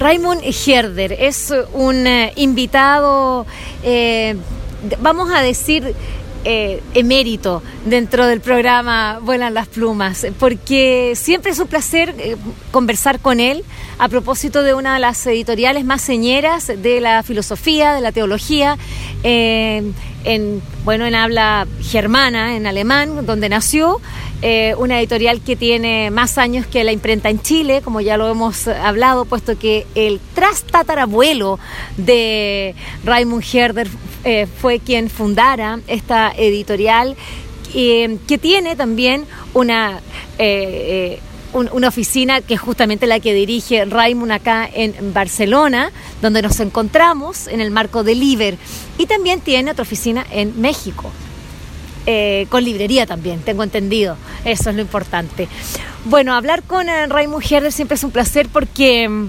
Raymond 0.00 0.40
Herder 0.42 1.12
es 1.12 1.52
un 1.74 2.06
eh, 2.06 2.32
invitado, 2.36 3.44
eh, 3.82 4.34
vamos 5.02 5.30
a 5.30 5.42
decir, 5.42 5.94
eh, 6.44 6.82
emérito 6.94 7.62
dentro 7.84 8.26
del 8.26 8.40
programa 8.40 9.18
Vuelan 9.22 9.54
las 9.54 9.68
Plumas, 9.68 10.26
porque 10.38 11.12
siempre 11.14 11.52
es 11.52 11.58
un 11.58 11.66
placer 11.66 12.14
conversar 12.70 13.20
con 13.20 13.40
él 13.40 13.64
a 13.98 14.08
propósito 14.08 14.62
de 14.62 14.74
una 14.74 14.94
de 14.94 15.00
las 15.00 15.26
editoriales 15.26 15.84
más 15.84 16.00
señeras 16.00 16.66
de 16.68 17.00
la 17.00 17.22
filosofía, 17.22 17.92
de 17.92 18.00
la 18.00 18.12
teología, 18.12 18.78
en, 19.22 20.62
bueno, 20.84 21.06
en 21.06 21.14
habla 21.14 21.66
germana, 21.82 22.56
en 22.56 22.66
alemán, 22.66 23.26
donde 23.26 23.48
nació. 23.48 24.00
Eh, 24.42 24.74
una 24.78 24.98
editorial 24.98 25.42
que 25.42 25.54
tiene 25.54 26.10
más 26.10 26.38
años 26.38 26.66
que 26.66 26.82
la 26.82 26.92
imprenta 26.92 27.28
en 27.28 27.42
Chile, 27.42 27.82
como 27.82 28.00
ya 28.00 28.16
lo 28.16 28.30
hemos 28.30 28.68
hablado, 28.68 29.26
puesto 29.26 29.58
que 29.58 29.86
el 29.94 30.18
trastatarabuelo 30.34 31.58
de 31.98 32.74
Raymond 33.04 33.44
Herder 33.52 33.88
eh, 34.24 34.46
fue 34.46 34.78
quien 34.78 35.10
fundara 35.10 35.80
esta 35.86 36.32
editorial, 36.36 37.16
eh, 37.74 38.18
que 38.26 38.38
tiene 38.38 38.76
también 38.76 39.26
una 39.54 40.00
una 41.52 41.88
oficina 41.88 42.40
que 42.40 42.54
es 42.54 42.60
justamente 42.60 43.08
la 43.08 43.18
que 43.18 43.34
dirige 43.34 43.84
Raymond 43.84 44.30
acá 44.30 44.68
en 44.72 45.12
Barcelona, 45.12 45.90
donde 46.22 46.42
nos 46.42 46.60
encontramos 46.60 47.48
en 47.48 47.60
el 47.60 47.72
marco 47.72 48.04
de 48.04 48.14
Liber. 48.14 48.56
Y 48.98 49.06
también 49.06 49.40
tiene 49.40 49.72
otra 49.72 49.82
oficina 49.82 50.24
en 50.30 50.60
México. 50.60 51.10
Eh, 52.06 52.46
con 52.48 52.64
librería 52.64 53.06
también, 53.06 53.40
tengo 53.40 53.62
entendido. 53.62 54.16
Eso 54.44 54.70
es 54.70 54.76
lo 54.76 54.82
importante. 54.82 55.48
Bueno, 56.06 56.34
hablar 56.34 56.62
con 56.62 56.88
eh, 56.88 57.06
Raymond 57.06 57.44
Herder 57.44 57.72
siempre 57.72 57.96
es 57.96 58.04
un 58.04 58.10
placer 58.10 58.48
porque, 58.50 59.28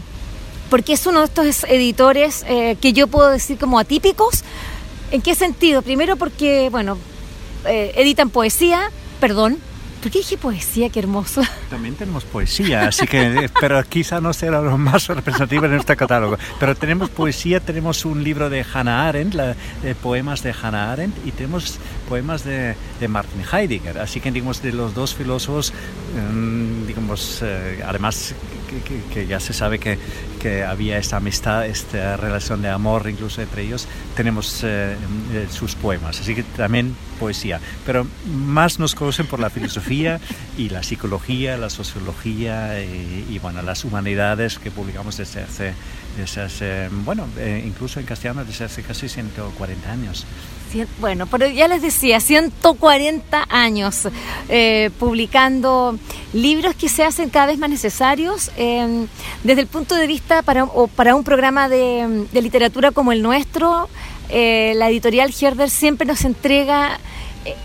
porque 0.69 0.94
es 0.94 1.06
uno 1.06 1.19
de 1.19 1.25
estos 1.25 1.64
editores 1.66 2.45
eh, 2.47 2.78
que 2.80 2.94
yo 2.94 3.08
puedo 3.08 3.30
decir 3.30 3.58
como 3.58 3.78
atípicos. 3.78 4.44
¿En 5.12 5.22
qué 5.22 5.36
sentido? 5.36 5.81
Primero 5.81 6.16
porque, 6.16 6.70
bueno, 6.70 6.98
editan 7.66 8.30
poesía, 8.30 8.90
perdón, 9.20 9.59
¿Por 10.02 10.09
qué 10.09 10.18
dije 10.18 10.36
poesía? 10.36 10.90
Qué 10.90 10.98
hermoso. 11.00 11.44
También 11.70 11.94
tenemos 11.94 12.23
poesía, 12.23 12.88
así 12.88 13.06
que, 13.06 13.52
pero 13.59 13.84
quizá 13.84 14.20
no 14.20 14.34
será 14.34 14.59
lo 14.59 14.76
más 14.76 15.08
representativo 15.08 15.66
en 15.66 15.73
este 15.73 15.95
catálogo. 15.95 16.38
Pero 16.59 16.76
tenemos 16.76 17.12
poesía, 17.12 17.59
tenemos 17.59 18.03
un 18.03 18.23
libro 18.23 18.50
de 18.50 18.66
Hannah 18.73 19.08
Arendt, 19.08 19.36
poemas 20.02 20.42
de 20.42 20.56
Hannah 20.59 20.92
Arendt, 20.92 21.16
y 21.23 21.31
tenemos 21.31 21.78
poemas 22.09 22.44
de, 22.44 22.75
de, 23.00 23.08
Martin 23.08 23.44
Heidegger. 23.52 24.00
Así 24.00 24.20
que, 24.20 24.31
digamos, 24.31 24.64
de 24.64 24.73
los 24.73 24.96
dos 24.96 25.14
filósofos, 25.14 25.72
mm, 25.72 26.88
digamos, 26.88 27.42
eh, 27.44 27.84
además 27.86 28.34
que, 28.80 29.28
ya 29.28 29.40
se 29.40 29.54
sabe 29.54 29.80
que, 29.80 29.98
que, 30.42 30.64
había 30.64 30.98
esta 30.98 31.18
amistad, 31.18 31.66
esta 31.66 32.18
relación 32.18 32.62
de 32.62 32.70
amor 32.70 33.08
incluso 33.09 33.42
entre 33.42 33.64
ellos, 33.64 33.88
tenemos 34.16 34.64
eh, 34.64 34.96
eh, 35.34 35.48
sus 35.50 35.76
poemas, 35.76 36.20
así 36.20 36.36
que 36.36 36.44
también 36.44 36.96
poesía. 37.20 37.60
Pero 37.86 38.08
más 38.26 38.80
nos 38.80 38.96
conocen 38.96 39.28
por 39.28 39.40
la 39.40 39.50
filosofía 39.50 40.20
y 40.58 40.70
la 40.70 40.84
psicología, 40.84 41.58
la 41.58 41.70
sociología 41.70 42.81
y, 42.81 43.38
bueno, 43.40 43.62
las 43.62 43.86
humanidades 43.86 44.60
que 44.60 44.72
publicamos 44.72 45.18
desde 45.18 45.42
hace, 45.42 45.74
desde 46.18 46.42
hace 46.42 46.90
bueno, 46.90 47.28
eh, 47.38 47.64
incluso 47.66 48.00
en 48.00 48.06
castellano 48.06 48.46
desde 48.46 48.66
hace 48.66 48.84
casi 48.84 49.10
140 49.10 49.92
años. 49.92 50.26
Bueno, 51.00 51.28
pero 51.28 51.48
ya 51.48 51.68
les 51.68 51.82
decía, 51.82 52.20
140 52.20 53.46
años 53.50 54.08
eh, 54.50 54.90
publicando 55.00 55.98
libros 56.34 56.76
que 56.76 56.90
se 56.90 57.04
hacen 57.04 57.30
cada 57.30 57.48
vez 57.48 57.58
más 57.59 57.70
necesarios 57.70 58.52
em, 58.56 59.08
desde 59.44 59.62
el 59.62 59.68
punto 59.68 59.96
de 59.96 60.08
vista 60.08 60.42
para, 60.42 60.64
o 60.64 60.88
para 60.88 61.16
un 61.16 61.24
programa 61.24 61.70
de, 61.70 62.28
literatura 62.34 62.92
como 62.92 63.12
el 63.12 63.22
nuestro. 63.22 63.90
Eh, 64.30 64.74
la 64.78 64.90
editorial 64.90 65.34
Herder 65.40 65.70
siempre 65.70 66.08
nos 66.08 66.24
entrega 66.24 67.00
eh, 67.46 67.56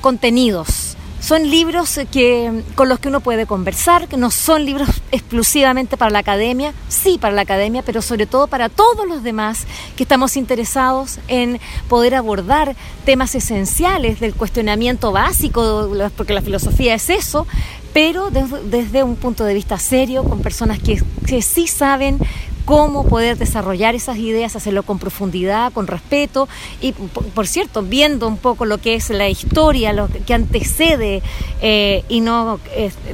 contenidos 0.00 0.85
son 1.26 1.50
libros 1.50 1.98
que, 2.12 2.62
con 2.76 2.88
los 2.88 3.00
que 3.00 3.08
uno 3.08 3.18
puede 3.18 3.46
conversar, 3.46 4.06
que 4.06 4.16
no 4.16 4.30
son 4.30 4.64
libros 4.64 4.88
exclusivamente 5.10 5.96
para 5.96 6.12
la 6.12 6.20
academia, 6.20 6.72
sí 6.88 7.18
para 7.20 7.34
la 7.34 7.42
academia, 7.42 7.82
pero 7.82 8.00
sobre 8.00 8.26
todo 8.26 8.46
para 8.46 8.68
todos 8.68 9.08
los 9.08 9.24
demás 9.24 9.66
que 9.96 10.04
estamos 10.04 10.36
interesados 10.36 11.18
en 11.26 11.58
poder 11.88 12.14
abordar 12.14 12.76
temas 13.04 13.34
esenciales 13.34 14.20
del 14.20 14.36
cuestionamiento 14.36 15.10
básico, 15.10 15.90
porque 16.16 16.32
la 16.32 16.42
filosofía 16.42 16.94
es 16.94 17.10
eso, 17.10 17.48
pero 17.92 18.30
desde, 18.30 19.02
un 19.02 19.16
punto 19.16 19.42
de 19.42 19.54
vista 19.54 19.80
serio, 19.80 20.22
con 20.22 20.42
personas 20.42 20.78
que, 20.78 21.02
que 21.26 21.42
sí 21.42 21.66
saben 21.66 22.20
cómo 22.66 23.06
poder 23.06 23.38
desarrollar 23.38 23.94
esas 23.94 24.18
ideas, 24.18 24.56
hacerlo 24.56 24.82
con 24.82 24.98
profundidad, 24.98 25.72
con 25.72 25.86
respeto 25.86 26.48
y, 26.82 26.92
por, 26.92 27.46
cierto, 27.46 27.82
viendo 27.82 28.28
un 28.28 28.36
poco 28.36 28.66
lo 28.66 28.78
que 28.78 28.96
es 28.96 29.08
la 29.08 29.28
historia, 29.28 29.94
lo 29.94 30.08
que 30.08 30.34
antecede 30.34 31.22
eh, 31.62 32.04
y 32.08 32.20
no, 32.20 32.60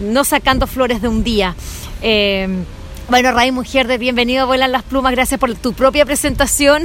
no 0.01 0.25
sacando 0.25 0.67
flores 0.67 1.03
de 1.03 1.09
un 1.09 1.23
día. 1.23 1.55
Eh, 2.01 2.49
bueno, 3.09 3.31
Ray 3.33 3.53
Mujer, 3.53 3.89
de 3.89 3.99
bienvenido 3.99 4.45
a 4.45 4.47
Vuelan 4.47 4.73
las 4.73 4.85
Plumas, 4.85 5.13
gracias 5.13 5.39
por 5.39 5.55
tu 5.55 5.75
propia 5.75 6.07
presentación. 6.07 6.85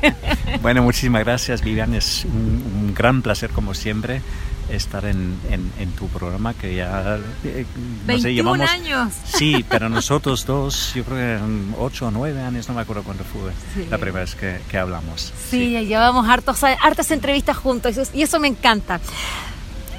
bueno, 0.62 0.82
muchísimas 0.82 1.24
gracias, 1.24 1.62
Vivian, 1.62 1.94
es 1.94 2.26
un 2.26 2.92
gran 2.94 3.22
placer 3.22 3.48
como 3.50 3.72
siempre 3.72 4.20
estar 4.68 5.04
en, 5.04 5.38
en, 5.50 5.92
tu 5.92 6.08
programa 6.08 6.54
que 6.54 6.74
ya 6.74 7.18
eh, 7.44 7.66
no 8.06 8.18
sé, 8.18 8.32
llevamos 8.32 8.68
años. 8.68 9.12
Sí 9.24 9.64
pero 9.68 9.88
nosotros 9.88 10.46
dos 10.46 10.92
yo 10.94 11.04
creo 11.04 11.38
que 11.38 11.74
8 11.78 12.06
o 12.06 12.10
9 12.10 12.40
años 12.40 12.68
no 12.68 12.74
me 12.74 12.80
acuerdo 12.80 13.02
cuándo 13.02 13.24
fue 13.24 13.52
la 13.90 13.98
primera 13.98 14.24
vez 14.24 14.34
que, 14.34 14.60
que 14.70 14.78
hablamos. 14.78 15.32
Sí, 15.50 15.70
llevamos 15.86 16.28
hartos, 16.28 16.62
hartas 16.64 17.10
entrevistas 17.10 17.56
juntos 17.56 17.96
y 18.14 18.22
eso 18.22 18.38
me 18.40 18.48
encanta 18.48 19.00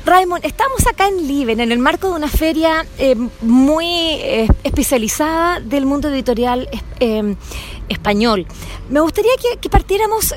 Raymond, 0.06 0.44
estamos 0.44 0.86
acá 0.86 1.08
en 1.08 1.28
Liven, 1.28 1.62
en 1.62 1.72
el 1.72 1.80
marco 1.80 2.09
de 2.09 2.16
una 2.16 2.28
feria 2.28 2.86
eh, 2.97 3.16
muy 3.41 3.86
eh, 3.88 4.50
especializada 4.66 5.62
del 5.62 5.86
mundo 5.86 6.09
editorial 6.09 6.68
eh, 7.00 7.36
español. 7.88 8.46
Me 8.90 9.00
gustaría 9.00 9.31
que, 9.62 9.69
partiéramos 9.69 10.36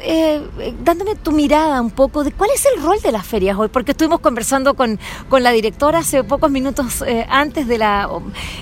dándome 0.84 1.16
tu 1.16 1.32
mirada 1.32 1.81
un 1.81 1.91
poco 1.91 2.22
de 2.22 2.31
cuál 2.31 2.50
es 2.55 2.65
el 2.65 2.81
rol 2.81 3.00
de 3.03 3.10
las 3.10 3.26
ferias 3.26 3.59
hoy, 3.59 3.69
porque 3.69 3.91
estuvimos 3.91 4.21
conversando 4.21 4.75
con, 4.75 5.00
la 5.31 5.50
directora 5.50 5.99
hace 5.99 6.22
pocos 6.22 6.50
minutos 6.50 7.03
antes 7.28 7.66
de 7.66 7.78
la, 7.78 8.09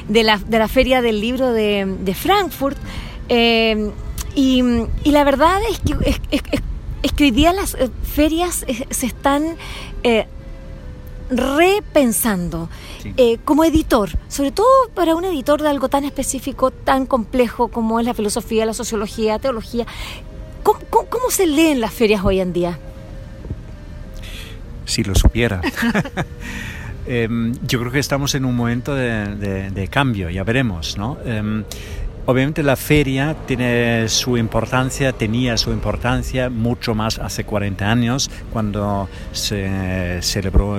de 0.09 0.25
la, 0.25 0.69
feria 0.69 1.03
del 1.03 1.21
libro 1.21 1.53
de, 1.53 2.17
Frankfurt. 2.19 2.79
Y, 3.29 4.63
la 5.05 5.25
verdad 5.25 5.61
es 5.71 5.79
que, 5.81 6.21
es, 7.03 7.13
que 7.13 7.25
hoy 7.25 7.31
día 7.31 7.53
las 7.53 7.77
ferias 8.03 8.65
se 8.91 9.07
están 9.07 9.57
repensando 11.37 12.69
eh, 13.17 13.39
como 13.45 13.65
editor, 13.65 14.11
sobre 14.29 14.53
todo 14.53 14.67
para 14.95 15.15
un 15.15 15.25
editor 15.25 15.63
de 15.63 15.69
algo 15.69 15.89
tan 15.89 16.05
específico, 16.05 16.71
tan 16.71 17.07
complejo 17.07 17.69
como 17.69 18.01
es 18.01 18.07
la 18.07 18.15
filosofía, 18.15 18.67
la 18.67 18.75
sociología, 18.75 19.35
la 19.35 19.39
teología. 19.39 19.87
¿Cómo, 20.63 20.81
cómo, 20.89 21.31
se 21.31 21.47
leen 21.47 21.81
las 21.81 21.93
ferias 21.93 22.25
hoy 22.25 22.41
en 22.41 22.53
día? 22.53 22.79
Si 24.87 25.05
lo 25.05 25.15
supiera. 25.15 25.61
Em, 27.07 27.55
yo 27.67 27.81
creo 27.81 27.93
que 27.93 27.99
estamos 27.99 28.35
en 28.35 28.47
un 28.47 28.57
momento 28.57 28.95
de, 28.95 29.89
cambio, 29.91 30.31
ya 30.31 30.43
veremos, 30.43 30.97
¿no? 30.97 31.19
Em, 31.27 31.65
Obviamente 32.27 32.63
la 32.63 32.77
feria 32.77 33.37
tiene 33.47 34.09
su 34.09 34.39
importancia, 34.39 35.13
tenía 35.13 35.59
su 35.59 35.73
importancia 35.73 36.49
mucho 36.49 36.95
más 36.95 37.19
hace 37.19 37.45
40 37.45 37.91
años 37.91 38.31
cuando 38.51 39.11
se 39.33 40.21
celebró 40.23 40.79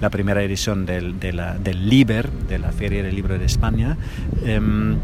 la 0.00 0.08
primera 0.08 0.42
edición 0.42 0.86
del, 0.86 1.20
del 1.20 1.88
Liber, 1.90 2.30
de 2.30 2.58
la 2.58 2.72
Feria 2.72 3.02
del 3.02 3.14
Libro 3.14 3.38
de 3.38 3.44
España, 3.44 3.98
em, 4.46 4.96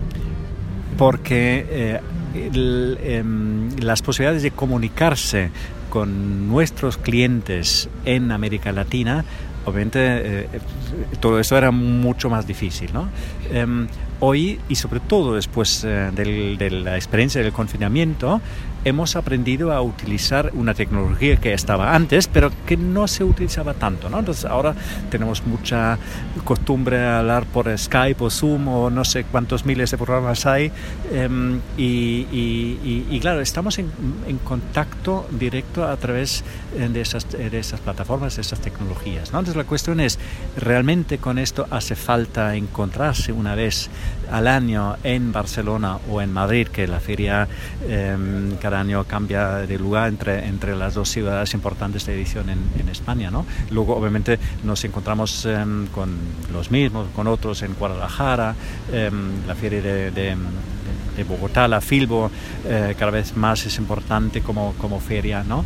porque 0.97 1.67
eh, 1.69 2.01
em, 3.05 3.69
las 3.81 4.01
posibilidades 4.01 4.43
de 4.43 4.53
comunicarse 4.53 5.51
con 5.91 6.49
nuestros 6.49 6.97
clientes 6.97 7.91
en 8.07 8.33
América 8.33 8.73
Latina 8.73 9.25
obviamente 9.65 10.49
todo 11.21 11.39
esto 11.41 11.57
era 11.57 11.71
mucho 11.71 12.31
más 12.31 12.47
difícil. 12.47 12.91
¿no? 12.93 13.09
Em, 13.53 13.87
hoy 14.21 14.61
y 14.69 14.75
sobre 14.77 15.01
todo 15.01 15.35
después 15.35 15.83
de 15.83 16.71
la 16.71 16.97
experiencia 16.97 17.43
del 17.43 17.53
confinamiento, 17.53 18.41
hemos 18.85 19.17
aprendido 19.17 19.73
a 19.73 19.81
utilizar 19.83 20.51
una 20.55 20.75
tecnología 20.75 21.37
que 21.37 21.53
estaba 21.53 21.95
antes, 21.95 22.29
pero 22.29 22.51
que 22.67 22.77
no 22.77 23.09
se 23.09 23.25
utilizaba 23.25 23.75
tanto. 23.75 24.09
¿no? 24.11 24.19
Entonces 24.19 24.45
ahora 24.45 24.75
tenemos 25.11 25.47
mucha 25.47 25.99
costumbre 26.45 26.99
de 26.99 27.07
hablar 27.07 27.47
por 27.47 27.77
Skype 27.77 28.23
o 28.23 28.31
Zoom 28.31 28.69
o 28.69 28.91
no 28.91 29.05
sé 29.05 29.25
cuántos 29.25 29.65
miles 29.65 29.91
de 29.91 29.97
programas 29.97 30.47
hay. 30.47 30.71
Em, 31.13 31.61
y, 31.77 33.19
claro, 33.21 33.41
estamos 33.41 33.79
en, 33.79 33.91
contacto 34.45 35.27
directo 35.31 35.87
a 35.87 35.97
través 35.97 36.45
eh, 36.77 36.89
de 36.93 37.01
esas, 37.01 37.31
de 37.31 37.59
esas 37.59 37.81
plataformas, 37.81 38.37
de 38.37 38.43
esas 38.43 38.61
tecnologías. 38.61 39.33
¿no? 39.33 39.39
Entonces 39.39 39.57
la 39.57 39.65
cuestión 39.65 40.01
es, 40.01 40.19
¿realmente 40.57 41.19
con 41.19 41.39
esto 41.39 41.67
hace 41.71 41.97
falta 41.97 42.55
encontrarse 42.57 43.33
una 43.33 43.55
vez 43.55 43.89
al 44.31 44.49
año 44.49 44.97
en 45.05 45.33
Barcelona 45.33 45.99
o 46.11 46.21
en 46.21 46.33
Madrid, 46.33 46.69
que 46.69 46.87
la 46.87 47.01
feria 47.01 47.49
em, 47.89 48.57
cada 48.57 48.74
año 48.75 49.05
cambia 49.05 49.59
de 49.67 49.79
lugar 49.79 50.09
entre, 50.09 50.47
entre 50.47 50.77
las 50.77 50.95
dos 50.95 51.09
ciudades 51.09 51.55
importantes 51.55 52.07
de 52.07 52.15
edición 52.15 52.51
en, 52.51 52.89
España. 52.95 53.31
¿no? 53.31 53.45
Luego, 53.71 53.97
obviamente, 53.97 54.39
nos 54.63 54.85
encontramos 54.85 55.47
em, 55.47 55.87
con 55.89 56.17
los 56.53 56.71
mismos, 56.71 57.09
con 57.15 57.27
otros 57.27 57.63
en 57.63 57.75
Guadalajara, 57.75 58.55
em, 58.93 59.47
la 59.49 59.55
feria 59.57 59.83
de, 59.83 60.11
de, 60.13 60.37
Bogotá, 61.29 61.67
la 61.67 61.81
Filbo, 61.81 62.31
eh, 62.65 62.95
cada 62.99 63.11
vez 63.11 63.37
más 63.37 63.67
es 63.67 63.79
importante 63.79 64.43
como, 64.43 64.75
como 64.75 65.01
feria. 65.01 65.43
¿no? 65.43 65.65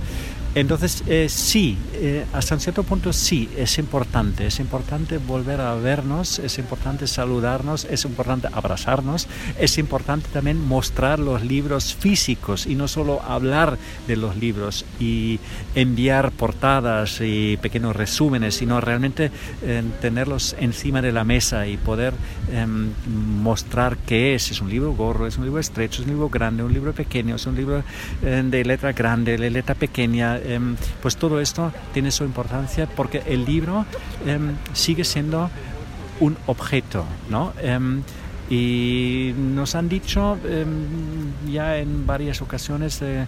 Entonces, 0.58 1.04
eh, 1.06 1.28
sí, 1.28 1.78
eh, 1.94 2.26
hasta 2.32 2.56
un 2.56 2.60
cierto 2.60 2.82
punto 2.82 3.12
sí, 3.12 3.48
es 3.56 3.78
importante, 3.78 4.44
es 4.44 4.58
importante 4.58 5.18
volver 5.18 5.60
a 5.60 5.76
vernos, 5.76 6.40
es 6.40 6.58
importante 6.58 7.06
saludarnos, 7.06 7.84
es 7.84 8.04
importante 8.04 8.48
abrazarnos, 8.52 9.28
es 9.56 9.78
importante 9.78 10.26
también 10.32 10.58
mostrar 10.58 11.20
los 11.20 11.44
libros 11.44 11.94
físicos 11.94 12.66
y 12.66 12.74
no 12.74 12.88
solo 12.88 13.22
hablar 13.22 13.78
de 14.08 14.16
los 14.16 14.36
libros 14.36 14.84
y 14.98 15.38
enviar 15.76 16.32
portadas 16.32 17.20
y 17.20 17.56
pequeños 17.58 17.94
resúmenes, 17.94 18.56
sino 18.56 18.80
realmente 18.80 19.30
eh, 19.62 19.84
tenerlos 20.00 20.56
encima 20.58 21.00
de 21.00 21.12
la 21.12 21.22
mesa 21.22 21.68
y 21.68 21.76
poder 21.76 22.14
em, 22.52 22.90
mostrar 23.40 23.96
qué 23.98 24.34
es, 24.34 24.50
es 24.50 24.60
un 24.60 24.70
libro 24.70 24.92
gorro, 24.92 25.28
es 25.28 25.38
un 25.38 25.44
libro 25.44 25.60
estrecho, 25.60 26.02
es 26.02 26.08
un 26.08 26.14
libro 26.14 26.28
grande, 26.28 26.64
un 26.64 26.72
libro 26.72 26.92
pequeño, 26.92 27.36
es 27.36 27.46
un 27.46 27.54
libro 27.54 27.84
de 28.20 28.64
letra 28.64 28.90
grande, 28.92 29.36
de 29.36 29.50
letra 29.50 29.76
pequeña 29.76 30.40
Em, 30.48 30.76
pues 31.02 31.16
todo 31.16 31.40
esto 31.40 31.72
tiene 31.92 32.10
su 32.10 32.24
importancia 32.24 32.86
porque 32.86 33.22
el 33.26 33.44
libro 33.44 33.84
em, 34.26 34.56
sigue 34.72 35.04
siendo 35.04 35.50
un 36.20 36.36
objeto, 36.46 37.04
¿no? 37.28 37.52
Em, 37.60 38.02
y 38.50 39.34
nos 39.36 39.74
han 39.74 39.88
dicho 39.88 40.38
ya 41.50 41.76
en 41.76 42.06
varias 42.06 42.40
ocasiones 42.40 43.00
eh, 43.02 43.26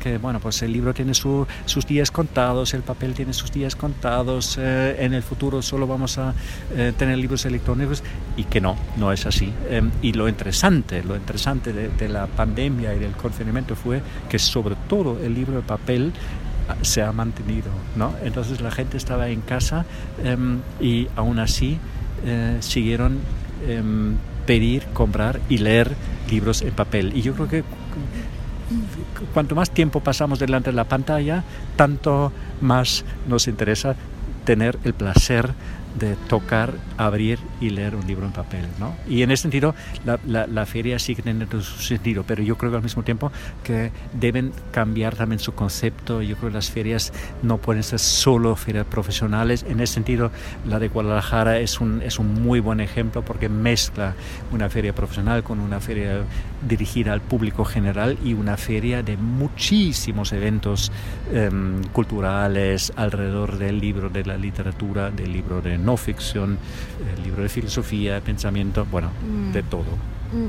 que 0.00 0.18
bueno 0.18 0.40
pues 0.40 0.62
el 0.62 0.72
libro 0.72 0.92
tiene 0.92 1.14
sus 1.14 1.46
días 1.86 2.10
contados 2.10 2.74
el 2.74 2.82
papel 2.82 3.14
tiene 3.14 3.32
sus 3.32 3.52
días 3.52 3.76
contados 3.76 4.58
eh, 4.58 4.96
en 4.98 5.14
el 5.14 5.22
futuro 5.22 5.62
solo 5.62 5.86
vamos 5.86 6.18
a 6.18 6.34
eh, 6.74 6.92
tener 6.96 7.18
libros 7.18 7.44
electrónicos 7.46 8.02
y 8.36 8.44
que 8.44 8.60
no 8.60 8.76
no 8.96 9.12
es 9.12 9.26
así 9.26 9.52
y 10.02 10.12
lo 10.12 10.28
interesante 10.28 11.04
lo 11.04 11.14
interesante 11.14 11.72
de, 11.72 11.88
de, 11.90 12.08
la 12.08 12.26
pandemia 12.26 12.94
y 12.94 12.98
del 12.98 13.12
confinamiento 13.12 13.76
fue 13.76 14.02
que 14.28 14.38
sobre 14.38 14.74
todo 14.88 15.20
el 15.22 15.34
libro 15.34 15.56
de 15.56 15.62
papel 15.62 16.12
se 16.82 17.02
ha 17.02 17.12
mantenido, 17.12 17.70
¿no? 17.96 18.14
Entonces 18.22 18.60
la 18.60 18.70
gente 18.70 18.96
estaba 18.96 19.28
en 19.28 19.40
casa 19.40 19.84
em, 20.22 20.60
y 20.80 21.08
aún 21.16 21.38
así 21.38 21.78
eh, 22.24 22.58
siguieron 22.60 23.18
em, 23.66 24.16
pedir, 24.46 24.84
comprar 24.92 25.40
y 25.48 25.58
leer 25.58 25.94
libros 26.30 26.62
en 26.62 26.72
papel. 26.72 27.12
Y 27.14 27.22
yo 27.22 27.34
creo 27.34 27.48
que 27.48 27.64
cuanto 29.32 29.54
más 29.54 29.70
tiempo 29.70 30.00
pasamos 30.00 30.38
delante 30.38 30.70
de 30.70 30.76
la 30.76 30.84
pantalla, 30.84 31.44
tanto 31.76 32.32
más 32.60 33.04
nos 33.26 33.48
interesa 33.48 33.96
tener 34.44 34.78
el 34.84 34.94
placer 34.94 35.52
de 35.98 36.16
tocar, 36.28 36.74
abrir 36.96 37.38
y 37.60 37.70
leer 37.70 37.94
un 37.94 38.06
libro 38.06 38.26
en 38.26 38.32
papel. 38.32 38.66
¿no? 38.78 38.94
Y 39.08 39.22
en 39.22 39.30
ese 39.30 39.42
sentido, 39.42 39.74
la, 40.04 40.46
la, 40.46 40.66
feria 40.66 40.98
sigue 40.98 41.22
teniendo 41.22 41.60
su 41.62 41.82
sentido, 41.82 42.24
pero 42.26 42.42
yo 42.42 42.56
creo 42.56 42.70
que 42.70 42.76
al 42.76 42.82
mismo 42.82 43.02
tiempo 43.02 43.32
que 43.62 43.90
deben 44.12 44.52
cambiar 44.70 45.16
también 45.16 45.38
su 45.38 45.54
concepto. 45.54 46.22
Yo 46.22 46.36
creo 46.36 46.50
que 46.50 46.54
las 46.54 46.70
ferias 46.70 47.12
no 47.42 47.58
pueden 47.58 47.82
ser 47.82 47.98
solo 47.98 48.54
ferias 48.56 48.86
profesionales. 48.86 49.64
En 49.68 49.80
ese 49.80 49.94
sentido, 49.94 50.30
la 50.66 50.78
de 50.78 50.88
Guadalajara 50.88 51.58
es 51.58 51.80
un, 51.80 52.02
es 52.02 52.18
un 52.18 52.34
muy 52.42 52.60
buen 52.60 52.80
ejemplo 52.80 53.22
porque 53.22 53.48
mezcla 53.48 54.14
una 54.52 54.68
feria 54.68 54.94
profesional 54.94 55.42
con 55.42 55.60
una 55.60 55.80
feria 55.80 56.22
dirigida 56.62 57.12
al 57.12 57.20
público 57.20 57.64
general 57.64 58.18
y 58.24 58.34
una 58.34 58.56
feria 58.56 59.02
de 59.02 59.16
muchísimos 59.16 60.32
eventos 60.32 60.92
em, 61.32 61.82
culturales 61.92 62.92
alrededor 62.96 63.58
del 63.58 63.80
libro, 63.80 64.08
de 64.08 64.24
la 64.24 64.36
literatura, 64.36 65.10
del 65.10 65.32
libro 65.32 65.60
de 65.60 65.78
no 65.78 65.96
ficción, 65.96 66.58
el 67.16 67.22
libro 67.22 67.42
de 67.42 67.48
filosofía, 67.48 68.20
pensamiento, 68.20 68.86
bueno, 68.90 69.10
mm. 69.22 69.52
de 69.52 69.62
todo. 69.62 69.90
Mm. 70.32 70.48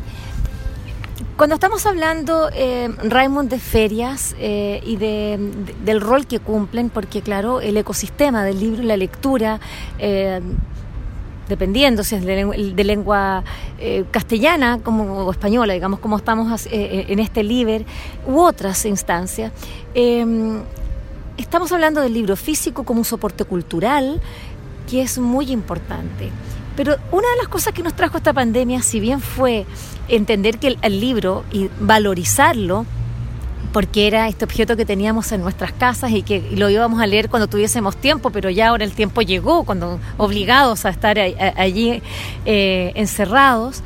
Cuando 1.35 1.55
estamos 1.55 1.85
hablando, 1.85 2.49
eh, 2.53 2.89
Raymond, 3.03 3.49
de 3.49 3.59
ferias 3.59 4.35
eh, 4.39 4.81
y 4.85 4.95
de, 4.95 5.37
del 5.83 6.01
rol 6.01 6.27
que 6.27 6.39
cumplen, 6.39 6.89
porque 6.89 7.21
claro, 7.21 7.61
el 7.61 7.77
ecosistema 7.77 8.43
del 8.43 8.59
libro 8.59 8.83
y 8.83 8.85
la 8.85 8.97
lectura, 8.97 9.59
eh, 9.99 10.41
dependiendo 11.49 12.03
si 12.05 12.15
es 12.15 12.23
de, 12.23 12.83
lengua 12.85 13.43
eh, 13.77 14.05
castellana 14.11 14.79
como, 14.81 15.25
o 15.25 15.31
española, 15.31 15.73
digamos, 15.73 15.99
como 15.99 16.15
estamos 16.15 16.67
en 16.71 17.19
este 17.19 17.43
libro, 17.43 17.83
u 18.25 18.39
otras 18.39 18.85
instancias, 18.85 19.51
estamos 21.37 21.71
hablando 21.71 22.01
del 22.01 22.13
libro 22.13 22.35
físico 22.35 22.83
como 22.83 22.99
un 22.99 23.05
soporte 23.05 23.43
cultural, 23.43 24.21
que 24.89 25.01
es 25.01 25.17
muy 25.17 25.51
importante. 25.51 26.31
Pero 26.75 26.95
una 27.11 27.29
de 27.29 27.37
las 27.37 27.47
cosas 27.47 27.73
que 27.73 27.83
nos 27.83 27.93
trajo 27.93 28.17
esta 28.17 28.33
pandemia, 28.33 28.81
si 28.81 28.99
bien 28.99 29.19
fue 29.19 29.65
entender 30.07 30.59
que 30.59 30.77
el, 30.81 30.99
libro 30.99 31.43
y 31.51 31.69
valorizarlo, 31.79 32.85
porque 33.71 34.07
era 34.07 34.27
este 34.27 34.45
objeto 34.45 34.75
que 34.75 34.85
teníamos 34.85 35.31
en 35.31 35.41
nuestras 35.41 35.71
casas 35.71 36.11
y 36.11 36.23
que 36.23 36.41
lo 36.55 36.69
íbamos 36.69 37.01
a 37.01 37.07
leer 37.07 37.29
cuando 37.29 37.47
tuviésemos 37.47 37.95
tiempo, 37.97 38.29
pero 38.31 38.49
ya 38.49 38.69
ahora 38.69 38.83
el 38.83 38.93
tiempo 38.93 39.21
llegó, 39.21 39.63
cuando 39.63 39.99
obligados 40.17 40.85
a 40.85 40.89
estar 40.89 41.17
allí 41.19 42.01
eh, 42.45 42.91
encerrados, 42.95 43.83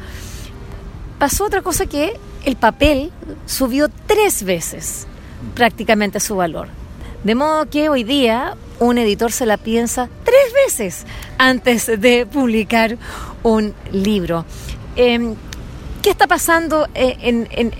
pasó 1.19 1.45
otra 1.45 1.61
cosa 1.61 1.85
que 1.85 2.17
el 2.45 2.55
papel 2.55 3.11
subió 3.45 3.89
tres 4.07 4.43
veces 4.43 5.07
prácticamente 5.55 6.19
su 6.19 6.35
valor. 6.35 6.67
De 7.23 7.35
modo 7.35 7.69
que 7.69 7.89
hoy 7.89 8.03
día 8.03 8.55
un 8.79 8.97
editor 8.97 9.31
se 9.31 9.45
la 9.45 9.57
piensa 9.57 10.09
tres 10.23 10.53
veces 10.65 11.05
antes 11.37 11.87
de 11.99 12.25
publicar 12.25 12.97
un 13.43 13.73
libro. 13.91 14.45
Em, 14.95 15.35
¿Qué 16.01 16.09
está 16.09 16.27
pasando 16.27 16.87
eh, 16.93 17.15
en, 17.21 17.71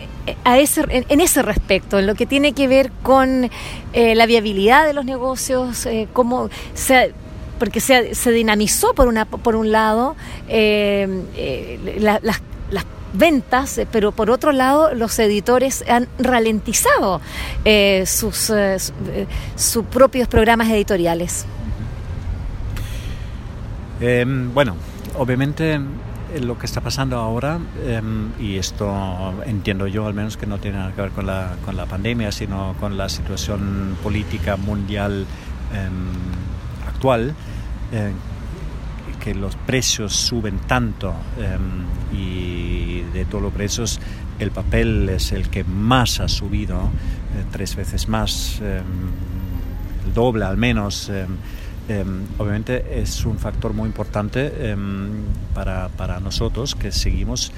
a 0.44 0.60
ese, 0.60 0.84
en, 0.89 1.22
ese 1.22 1.42
respecto, 1.42 2.00
en 2.00 2.08
lo 2.08 2.15
que 2.15 2.25
tiene 2.25 2.53
que 2.53 2.68
ver 2.68 2.92
con 3.03 3.50
eh, 3.94 4.15
la 4.15 4.25
viabilidad 4.25 4.86
de 4.86 4.94
los 4.94 5.06
negocios, 5.06 5.86
eh, 5.86 6.08
cómo 6.13 6.50
se, 6.74 7.13
porque 7.60 7.80
se, 7.80 8.15
se, 8.15 8.32
dinamizó 8.32 8.94
por, 8.94 9.08
una, 9.08 9.25
por 9.25 9.56
un 9.56 9.72
lado 9.72 10.15
las 10.48 12.42
ventas, 13.13 13.77
eh, 13.77 13.88
pero 13.89 14.12
por 14.12 14.30
otro 14.30 14.51
lado 14.51 14.94
los 14.94 15.18
editores 15.20 15.84
han 15.88 16.08
ralentizado 16.18 17.22
eh, 17.63 18.03
sus, 18.06 18.50
eh, 18.50 18.77
sus 19.56 19.86
propios 19.86 20.27
programas 20.27 20.70
editoriales. 20.70 21.46
Em, 24.01 24.53
bueno, 24.53 24.75
obviamente 25.18 25.80
lo 26.42 26.58
que 26.58 26.66
está 26.66 26.82
pasando 26.82 27.18
ahora, 27.18 27.60
em, 27.86 28.32
y 28.40 28.58
esto 28.58 29.34
entiendo 29.46 29.88
yo 29.88 30.08
al 30.08 30.13
menos 30.13 30.38
que 30.38 30.46
no 30.46 30.58
tiene 30.58 30.78
nada 30.78 30.92
que 30.94 31.02
ver 31.02 31.12
con 31.12 31.25
la, 31.25 31.56
con 31.63 31.75
la 31.75 31.86
pandemia, 31.86 32.32
sino 32.32 32.75
con 32.80 32.98
la 32.98 33.10
situación 33.10 33.98
política 34.02 34.58
mundial 34.58 35.25
em, 35.74 36.88
actual, 36.88 37.36
que 39.20 39.36
los 39.36 39.56
precios 39.56 40.16
suben 40.16 40.58
tanto 40.58 41.13
y 42.12 43.02
de 43.13 43.25
todos 43.25 43.44
los 43.44 43.54
precios 43.54 44.00
el 44.40 44.52
papel 44.52 45.08
es 45.10 45.32
el 45.32 45.50
que 45.50 45.63
más 45.63 46.20
ha 46.20 46.28
subido, 46.28 46.78
eh, 46.78 47.46
tres 47.52 47.75
veces 47.75 48.10
más, 48.10 48.60
em, 48.62 48.84
el 50.06 50.13
doble 50.13 50.46
al 50.46 50.58
menos. 50.58 51.10
Em, 51.90 52.24
obviamente 52.38 53.02
es 53.02 53.25
un 53.25 53.38
factor 53.38 53.74
muy 53.74 53.88
importante 53.88 54.52
para, 55.54 55.90
para, 55.90 56.20
nosotros 56.20 56.75
que 56.75 56.92
seguimos 56.92 57.52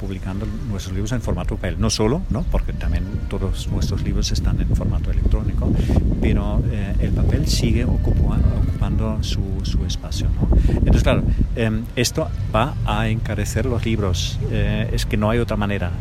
publicando 0.00 0.46
nuestros 0.68 0.94
libros 0.94 1.12
en 1.12 1.20
formato 1.20 1.54
papel. 1.56 1.76
No 1.78 1.90
solo, 1.90 2.22
¿no? 2.30 2.44
porque 2.50 2.72
también 2.72 3.04
todos 3.28 3.68
nuestros 3.68 4.02
libros 4.02 4.32
están 4.32 4.60
en 4.60 4.68
formato 4.74 5.10
electrónico, 5.10 5.72
pero 6.20 6.60
eh, 6.70 6.94
el 7.00 7.12
papel 7.12 7.46
sigue 7.46 7.84
ocupando 7.84 9.22
su, 9.22 9.40
su 9.62 9.84
espacio. 9.84 10.28
¿no? 10.28 10.48
Entonces, 10.68 11.02
claro, 11.02 11.22
esto 11.96 12.28
va 12.54 12.74
a 12.84 13.08
encarecer 13.08 13.66
los 13.66 13.84
libros, 13.84 14.38
eh, 14.50 14.90
es 14.92 15.06
que 15.06 15.16
no 15.16 15.30
hay 15.30 15.38
otra 15.38 15.56
manera. 15.56 15.92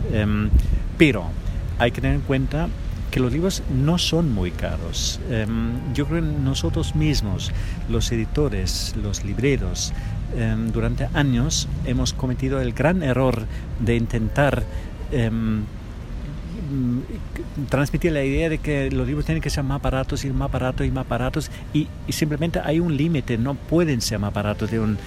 Pero 0.97 1.25
hay 1.77 1.91
que 1.91 2.01
tener 2.01 2.15
en 2.17 2.21
cuenta 2.21 2.67
que 3.11 3.19
los 3.19 3.31
libros 3.31 3.61
no 3.69 3.97
son 3.97 4.33
muy 4.33 4.51
caros. 4.51 5.19
Em, 5.29 5.93
yo 5.93 6.07
creo 6.07 6.21
que 6.21 6.27
nosotros 6.27 6.95
mismos, 6.95 7.51
los 7.89 8.11
editores, 8.11 8.95
los 9.01 9.23
libreros, 9.23 9.93
durante 10.71 11.09
años 11.13 11.67
hemos 11.85 12.13
cometido 12.13 12.61
el 12.61 12.71
gran 12.71 13.03
error 13.03 13.45
de 13.81 13.97
intentar 13.97 14.63
Mm, 16.71 17.01
transmitir 17.69 18.13
la 18.13 18.23
idea 18.23 18.47
de 18.47 18.57
que 18.57 18.89
los 18.91 19.05
libros 19.05 19.25
tienen 19.25 19.41
que 19.41 19.49
ser 19.49 19.63
más 19.63 19.81
baratos 19.81 20.23
y 20.23 20.29
más 20.29 20.49
baratos 20.49 20.87
y 20.87 20.91
más 20.91 21.07
baratos 21.07 21.51
y, 21.73 21.87
simplemente 22.09 22.61
hay 22.63 22.79
un 22.79 22.95
límite, 22.95 23.37
no 23.37 23.55
pueden 23.55 23.99
ser 23.99 24.19
más 24.19 24.33
baratos 24.33 24.71
de, 24.71 24.79
un, 24.79 24.97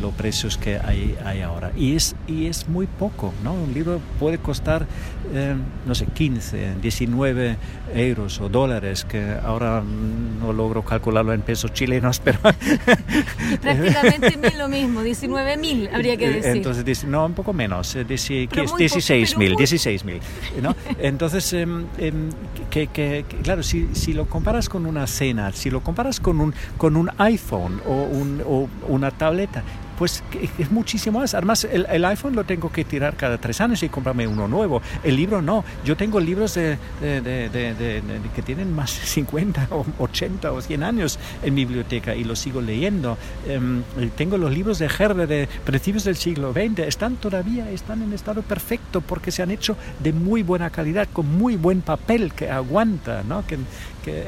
los 0.00 0.14
precios 0.14 0.56
que 0.56 0.78
hay, 0.78 1.16
hay, 1.24 1.42
ahora. 1.42 1.72
Y 1.76 1.96
es, 1.96 2.16
y 2.26 2.46
es 2.46 2.66
muy 2.66 2.86
poco, 2.86 3.34
¿no? 3.44 3.52
Un 3.52 3.74
libro 3.74 4.00
puede 4.18 4.38
costar, 4.38 4.86
eh, 5.32 5.54
no 5.86 5.94
sé, 5.94 6.06
15, 6.06 6.76
19 6.80 7.56
euros 7.94 8.40
o 8.40 8.48
dólares, 8.48 9.04
que 9.04 9.36
ahora 9.42 9.82
no 9.82 10.52
logro 10.52 10.84
calcularlo 10.84 11.32
en 11.32 11.42
pesos 11.42 11.72
chilenos, 11.72 12.20
pero... 12.20 12.38
prácticamente 13.60 14.56
lo 14.56 14.68
mismo, 14.68 15.02
19 15.02 15.56
mil 15.56 15.88
habría 15.92 16.16
que 16.16 16.30
decir. 16.30 16.56
Entonces, 16.56 17.04
no, 17.04 17.26
un 17.26 17.34
poco 17.34 17.52
menos, 17.52 17.96
16 18.06 19.36
mil, 19.36 19.56
16 19.56 20.04
mil. 20.04 20.20
¿no? 20.60 20.74
Entonces, 20.98 21.52
em, 21.52 21.86
em, 21.98 22.30
que, 22.70 23.24
claro, 23.42 23.62
si, 23.62 23.88
si, 23.92 24.12
lo 24.12 24.26
comparas 24.26 24.68
con 24.68 24.86
una 24.86 25.06
cena, 25.06 25.52
si 25.52 25.70
lo 25.70 25.82
comparas 25.82 26.20
con 26.20 26.40
un, 26.40 26.54
con 26.76 26.96
un 26.96 27.10
iPhone 27.18 27.80
o, 27.86 28.02
un, 28.02 28.42
o 28.46 28.68
una 28.88 29.10
tableta, 29.10 29.62
pues 29.98 30.22
es 30.58 30.70
muchísimo 30.70 31.20
más. 31.20 31.34
Además, 31.34 31.64
el, 31.64 32.04
iPhone 32.04 32.34
lo 32.34 32.44
tengo 32.44 32.70
que 32.70 32.84
tirar 32.84 33.16
cada 33.16 33.38
tres 33.38 33.60
años 33.60 33.82
y 33.82 33.88
comprarme 33.88 34.26
uno 34.26 34.48
nuevo. 34.48 34.82
El 35.02 35.16
libro 35.16 35.42
no. 35.42 35.64
Yo 35.84 35.96
tengo 35.96 36.20
libros 36.20 36.54
de, 36.54 36.78
que 37.00 38.42
tienen 38.44 38.74
más 38.74 39.00
de 39.00 39.06
50 39.06 39.68
o 39.70 39.86
80 39.98 40.52
o 40.52 40.60
100 40.60 40.82
años 40.82 41.18
en 41.42 41.54
mi 41.54 41.64
biblioteca 41.64 42.14
y 42.14 42.24
los 42.24 42.38
sigo 42.38 42.60
leyendo. 42.60 43.16
Em, 43.48 43.82
tengo 44.16 44.38
los 44.38 44.52
libros 44.52 44.78
de 44.78 44.86
Herder 44.86 45.28
de 45.28 45.48
principios 45.64 46.04
del 46.04 46.16
siglo 46.16 46.52
XX. 46.52 46.80
Están 46.80 47.16
todavía, 47.16 47.70
están 47.70 48.02
en 48.02 48.12
estado 48.12 48.42
perfecto 48.42 49.00
porque 49.00 49.30
se 49.30 49.42
han 49.42 49.50
hecho 49.50 49.76
de 50.00 50.12
muy 50.12 50.42
buena 50.42 50.70
calidad, 50.70 51.08
con 51.12 51.26
muy 51.38 51.56
buen 51.56 51.82
papel 51.82 52.32
que 52.32 52.50
aguanta. 52.50 53.22
¿no? 53.22 53.44
Que, 53.46 53.58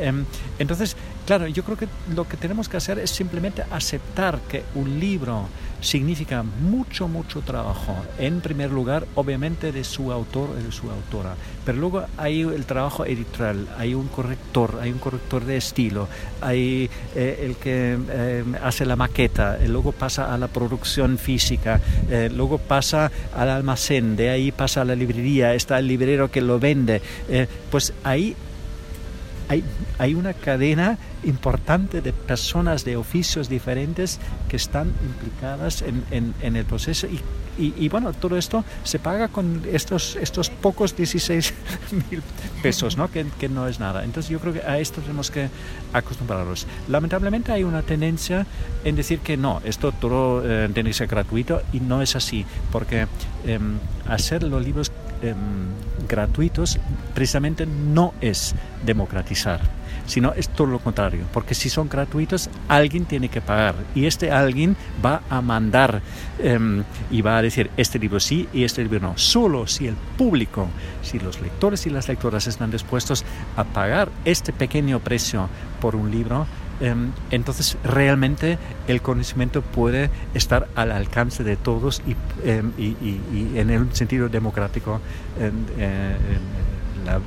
em, 0.07 0.25
entonces, 0.59 0.97
claro, 1.27 1.47
yo 1.47 1.63
creo 1.65 1.77
que 1.77 1.89
lo 2.15 2.27
que 2.29 2.37
tenemos 2.37 2.69
que 2.69 2.77
hacer 2.77 2.99
es 2.99 3.11
simplemente 3.11 3.65
aceptar 3.71 4.41
que 4.49 4.65
un 4.75 4.99
libro 5.01 5.49
significa 5.85 6.43
mucho, 6.43 7.09
mucho 7.09 7.43
trabajo. 7.43 7.95
En 8.19 8.41
primer 8.41 8.71
lugar, 8.71 9.07
obviamente, 9.15 9.71
de 9.71 9.85
su 9.85 10.11
autor 10.11 10.55
de 10.55 10.73
su 10.73 10.91
autora. 10.91 11.35
Pero 11.65 11.79
luego 11.79 12.05
hay 12.17 12.43
el 12.43 12.65
trabajo 12.67 13.05
editorial, 13.05 13.69
hay 13.79 13.95
un 13.95 14.09
corrector, 14.09 14.79
hay 14.83 14.91
un 14.91 14.99
corrector 14.99 15.45
de 15.45 15.57
estilo, 15.57 16.09
hay 16.41 16.91
eh, 17.15 17.41
el 17.45 17.57
que 17.57 17.99
eh, 18.09 18.45
hace 18.63 18.85
la 18.85 18.97
maqueta, 18.97 19.59
eh, 19.59 19.69
luego 19.69 19.93
pasa 19.93 20.33
a 20.33 20.39
la 20.39 20.49
producción 20.49 21.19
física, 21.19 21.81
luego 22.35 22.59
pasa 22.59 23.11
al 23.35 23.51
almacén, 23.51 24.17
de 24.17 24.31
ahí 24.31 24.53
pasa 24.53 24.83
a 24.83 24.85
la 24.85 24.95
librería, 24.95 25.55
está 25.55 25.79
el 25.79 25.89
librero 25.89 26.31
que 26.31 26.41
lo 26.41 26.59
vende. 26.59 27.01
pues 27.71 27.93
ahí 28.05 28.37
hay, 29.49 29.65
hay 29.99 30.15
una 30.15 30.35
cadena 30.35 30.99
importante 31.25 32.01
de 32.01 32.13
personas 32.13 32.85
de 32.85 32.97
oficios 32.97 33.49
diferentes 33.49 34.19
que 34.49 34.57
están 34.57 34.93
implicadas 35.03 35.83
en, 35.83 36.35
en, 36.41 36.57
el 36.57 36.65
proceso 36.65 37.07
y, 37.57 37.89
bueno, 37.89 38.13
todo 38.13 38.37
esto 38.37 38.65
se 38.83 38.99
paga 38.99 39.29
con 39.29 39.63
estos, 39.73 40.17
estos 40.17 40.51
pocos 40.51 40.97
16 40.97 41.55
mil 42.11 42.23
pesos, 42.63 42.97
¿no? 42.97 43.09
Que, 43.11 43.25
no 43.49 43.69
es 43.69 43.79
nada. 43.79 44.05
Entonces 44.05 44.31
yo 44.31 44.41
creo 44.41 44.55
que 44.55 44.63
a 44.63 44.79
esto 44.79 45.01
tenemos 45.01 45.31
que 45.31 45.49
acostumbrarnos. 45.93 46.67
Lamentablemente 46.89 47.53
hay 47.53 47.63
una 47.63 47.83
tendencia 47.83 48.47
en 48.85 48.97
decir 48.97 49.21
que 49.21 49.37
no, 49.37 49.61
esto 49.65 49.93
todo 49.93 50.43
eh, 50.45 50.69
tiene 50.75 50.91
que 50.91 50.95
ser 50.95 51.07
gratuito 51.07 51.63
y 51.73 51.81
no 51.81 52.03
es 52.03 52.17
así, 52.17 52.45
porque 52.73 53.07
em, 53.47 53.79
hacer 54.09 54.43
los 54.43 54.65
libros 54.65 54.91
em, 55.31 55.37
gratuitos 56.09 56.79
precisamente 57.15 57.67
no 57.67 58.15
es 58.21 58.55
democratizar 58.85 59.61
sino 60.07 60.33
es 60.35 60.49
todo 60.49 60.67
lo 60.69 60.79
contrario, 60.79 61.25
porque 61.33 61.55
si 61.55 61.69
son 61.69 61.89
gratuitos, 61.89 62.51
alguien 62.69 63.05
tiene 63.05 63.29
que 63.29 63.41
pagar 63.41 63.75
y 63.95 64.07
este 64.07 64.31
alguien 64.31 64.77
va 65.05 65.23
a 65.31 65.41
mandar 65.41 66.03
em, 66.39 66.85
y 67.11 67.23
va 67.23 67.39
a 67.39 67.43
decir 67.43 67.71
este 67.77 67.99
libro 67.99 68.21
sí 68.21 68.49
y 68.53 68.65
este 68.65 68.83
libro 68.83 69.01
no. 69.01 69.19
Solo 69.19 69.67
si 69.67 69.87
el 69.87 69.95
público, 69.95 70.69
si 71.03 71.19
los 71.19 71.41
lectores 71.41 71.87
y 71.87 71.91
las 71.91 72.09
lectoras 72.09 72.47
están 72.47 72.71
dispuestos 72.71 73.25
a 73.57 73.65
pagar 73.65 74.11
este 74.25 74.53
pequeño 74.53 75.01
precio 75.01 75.49
por 75.81 75.97
un 75.97 76.11
libro, 76.11 76.47
entonces 77.31 77.77
realmente 77.85 78.59
el 78.89 79.01
conocimiento 79.01 79.63
puede 79.63 80.11
estar 80.35 80.69
al 80.75 80.93
alcance 80.93 81.45
de 81.45 81.57
todos 81.57 82.03
y, 82.07 82.17
em, 82.49 82.73
en 83.57 83.71
el 83.71 83.95
sentido 83.95 84.29
democrático 84.29 85.01
eh, 85.39 85.51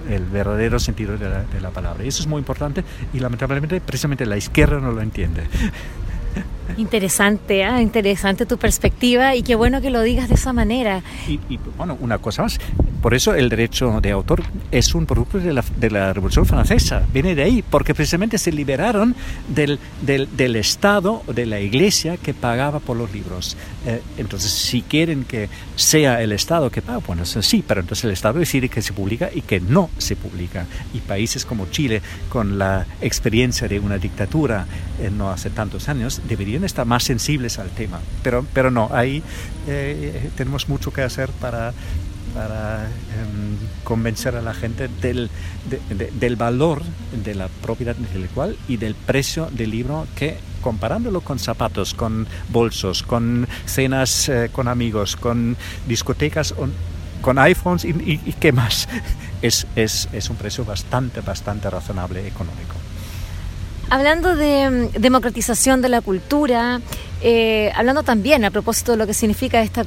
el 0.10 0.26
verdadero 0.26 0.80
sentido 0.80 1.18
de 1.18 1.30
la, 1.30 1.44
de 1.44 1.62
la 1.62 1.70
palabra. 1.70 2.04
Y 2.04 2.08
eso 2.08 2.22
es 2.22 2.28
muy 2.28 2.40
importante 2.40 2.84
y 3.14 3.20
lamentablemente 3.20 3.80
precisamente 3.80 4.26
la 4.26 4.38
izquierda 4.38 4.80
no 4.80 4.92
lo 4.92 5.02
entiende. 5.02 5.44
Interesante, 6.78 7.62
¿eh? 7.62 7.82
interesante 7.82 8.46
tu 8.46 8.58
perspectiva 8.58 9.36
y 9.36 9.44
qué 9.44 9.56
bueno 9.56 9.82
que 9.82 9.90
lo 9.90 10.02
digas 10.02 10.28
de 10.30 10.36
esa 10.36 10.54
manera. 10.54 11.02
Y, 11.28 11.40
bueno, 11.78 11.98
una 12.02 12.18
cosa 12.18 12.44
más, 12.44 12.60
por 13.02 13.14
eso 13.14 13.34
el 13.34 13.50
derecho 13.50 14.02
de 14.02 14.12
autor 14.12 14.44
es 14.72 14.94
un 14.94 15.06
producto 15.06 15.40
de 15.40 15.54
la, 15.54 15.64
de 15.78 15.90
la 15.90 16.12
Revolución 16.14 16.46
Francesa, 16.46 17.04
viene 17.14 17.36
de 17.36 17.44
ahí, 17.44 17.64
porque 17.68 17.96
precisamente 17.96 18.38
se 18.38 18.52
liberaron 18.52 19.16
del, 19.48 19.80
del, 20.02 20.28
del 20.36 20.56
Estado, 20.58 21.24
de 21.34 21.46
la 21.46 21.60
Iglesia 21.60 22.18
que 22.18 22.34
pagaba 22.34 22.80
por 22.80 22.98
los 22.98 23.12
libros. 23.14 23.56
Eh, 23.86 24.02
entonces, 24.18 24.52
si 24.52 24.82
quieren 24.82 25.24
que 25.24 25.50
sea 25.76 26.22
el 26.22 26.32
Estado 26.32 26.70
que 26.70 26.82
paga, 26.82 27.00
bueno, 27.00 27.26
sí, 27.26 27.64
pero 27.66 27.82
entonces 27.82 28.04
el 28.06 28.12
Estado 28.12 28.40
decide 28.40 28.70
que 28.70 28.82
se 28.82 28.94
publica 28.94 29.30
y 29.34 29.42
que 29.42 29.60
no 29.60 29.90
se 29.98 30.16
publica. 30.16 30.66
Y 30.94 31.00
países 31.00 31.46
como 31.46 31.68
Chile, 31.68 32.02
con 32.30 32.58
la 32.58 32.86
experiencia 33.02 33.68
de 33.68 33.80
una 33.80 33.98
dictadura 33.98 34.66
eh, 35.00 35.10
no 35.10 35.30
hace 35.30 35.50
tantos 35.50 35.88
años, 35.90 36.22
deberían 36.28 36.64
estar 36.64 36.86
más 36.86 37.04
sensibles 37.04 37.60
al 37.60 37.70
tema. 37.70 38.00
Pero, 38.24 38.46
pero 38.54 38.72
no, 38.72 38.90
ahí 38.92 39.24
eh, 39.68 40.30
tenemos 40.36 40.70
mucho 40.70 40.92
que 40.92 41.02
hacer 41.02 41.30
para, 41.32 41.74
para 42.34 42.86
em, 42.86 43.58
convencer 43.84 44.36
a 44.36 44.42
la 44.42 44.54
gente 44.54 44.90
del, 45.02 45.30
del 46.20 46.36
valor 46.36 46.84
de 47.24 47.36
la 47.36 47.48
propiedad 47.48 47.96
intelectual 47.98 48.58
y 48.68 48.78
del 48.78 48.96
precio 48.96 49.50
del 49.52 49.72
libro 49.72 50.08
que 50.16 50.38
comparándolo 50.62 51.22
con 51.22 51.40
zapatos, 51.40 51.94
con 51.94 52.28
bolsos, 52.50 53.04
con 53.04 53.48
cenas 53.66 54.30
eh, 54.30 54.50
con 54.52 54.68
amigos, 54.68 55.16
con 55.16 55.56
discotecas, 55.88 56.54
con 57.22 57.40
iPhones 57.40 57.86
y, 57.86 57.90
y, 58.26 58.34
qué 58.34 58.52
más, 58.52 58.88
es, 59.42 59.68
es, 59.76 60.10
es 60.14 60.30
un 60.30 60.36
precio 60.36 60.66
bastante, 60.66 61.22
bastante 61.22 61.70
razonable 61.70 62.28
económico. 62.28 62.76
Hablando 63.90 64.36
de 64.36 64.70
mm, 64.70 65.00
democratización 65.00 65.82
de 65.82 65.90
la 65.90 66.02
cultura, 66.02 66.82
eh, 67.22 67.72
hablando 67.74 68.04
también 68.04 68.46
a 68.46 68.52
propósito 68.52 68.92
de 68.92 68.98
lo 68.98 69.08
que 69.08 69.14
significa 69.14 69.62
esta 69.62 69.86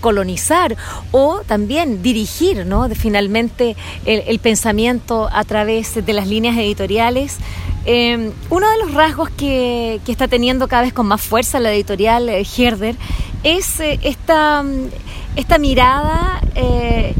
colonizar 0.00 0.76
o 1.10 1.40
también 1.46 2.02
dirigir 2.02 2.66
¿no? 2.66 2.86
finalmente 2.90 3.76
el, 4.04 4.38
pensamiento 4.40 5.28
a 5.32 5.44
través 5.44 6.04
de 6.04 6.12
las 6.12 6.26
líneas 6.26 6.56
editoriales. 6.58 7.38
Eh, 7.86 8.32
uno 8.50 8.70
de 8.70 8.78
los 8.78 8.94
rasgos 8.94 9.30
que, 9.30 10.00
que, 10.04 10.12
está 10.12 10.26
teniendo 10.26 10.68
cada 10.68 10.82
vez 10.82 10.92
con 10.92 11.06
más 11.06 11.22
fuerza 11.22 11.60
la 11.60 11.72
editorial 11.72 12.28
eh, 12.28 12.44
Herder 12.56 12.96
es 13.42 13.78
esta, 13.80 14.62
mm, 14.62 14.88
esta 15.36 15.58
mirada 15.58 16.40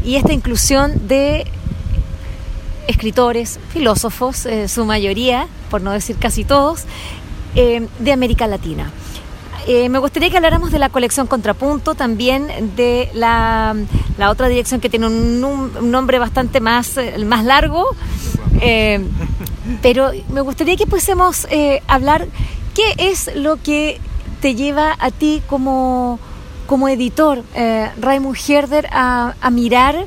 y 0.03 0.15
esta 0.15 0.33
inclusión 0.33 1.07
de 1.07 1.45
escritores, 2.87 3.59
filósofos, 3.73 4.47
su 4.67 4.85
mayoría, 4.85 5.47
por 5.75 5.81
no 5.81 5.91
decir 5.91 6.15
casi 6.15 6.45
todos, 6.45 6.85
de 7.53 8.11
América 8.13 8.47
Latina. 8.47 8.93
Eh, 9.67 9.89
me 9.89 9.99
gustaría 9.99 10.29
que 10.29 10.37
habláramos 10.37 10.71
de 10.71 10.79
la 10.79 10.87
colección 10.87 11.27
Contrapunto, 11.27 11.95
también 11.95 12.47
de 12.77 13.09
la, 13.13 13.75
la 14.17 14.29
otra 14.29 14.47
dirección 14.47 14.79
que 14.79 14.89
tiene 14.89 15.07
un, 15.07 15.91
nombre 15.91 16.17
bastante 16.17 16.61
más, 16.61 16.95
eh, 16.95 17.17
más 17.25 17.43
largo, 17.43 17.87
eh, 18.61 19.05
pero 19.81 20.11
me 20.29 20.39
gustaría 20.39 20.77
que 20.77 20.87
pudiésemos 20.87 21.45
hablar 21.87 22.29
qué 22.73 22.93
es 22.97 23.29
lo 23.35 23.61
que 23.61 23.99
te 24.39 24.55
lleva 24.55 24.95
a 24.97 25.11
ti 25.11 25.43
como, 25.45 26.19
como 26.67 26.87
editor, 26.87 27.43
Raymond 27.99 28.37
Herder, 28.47 28.87
a 28.93 29.49
mirar 29.51 30.05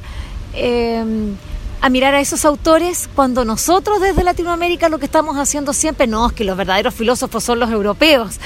a 1.81 1.89
mirar 1.91 2.15
a 2.15 2.21
esos 2.21 2.45
autores 2.45 3.09
cuando 3.15 3.45
nosotros 3.45 4.01
desde 4.01 4.25
Latinoamérica 4.25 4.89
lo 4.89 4.99
que 4.99 5.07
estamos 5.07 5.37
haciendo 5.37 5.73
siempre, 5.73 6.07
no, 6.07 6.27
es 6.27 6.33
que 6.33 6.45
los 6.45 6.57
verdaderos 6.57 6.95
filósofos 6.95 7.45
son 7.45 7.61
los 7.61 7.71
europeos. 7.71 8.39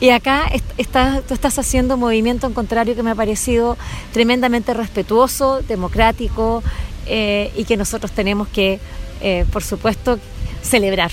Y 0.00 0.10
acá 0.10 0.50
está, 0.76 1.22
tú 1.22 1.34
estás 1.34 1.58
haciendo 1.58 1.94
un 1.94 2.00
movimiento 2.00 2.46
en 2.46 2.52
contrario 2.52 2.94
que 2.94 3.02
me 3.02 3.10
ha 3.10 3.14
parecido 3.14 3.78
tremendamente 4.12 4.74
respetuoso, 4.74 5.62
democrático 5.62 6.62
eh, 7.06 7.52
y 7.56 7.64
que 7.64 7.76
nosotros 7.76 8.12
tenemos 8.12 8.48
que, 8.48 8.78
eh, 9.20 9.46
por 9.50 9.62
supuesto, 9.64 10.18
celebrar. 10.62 11.10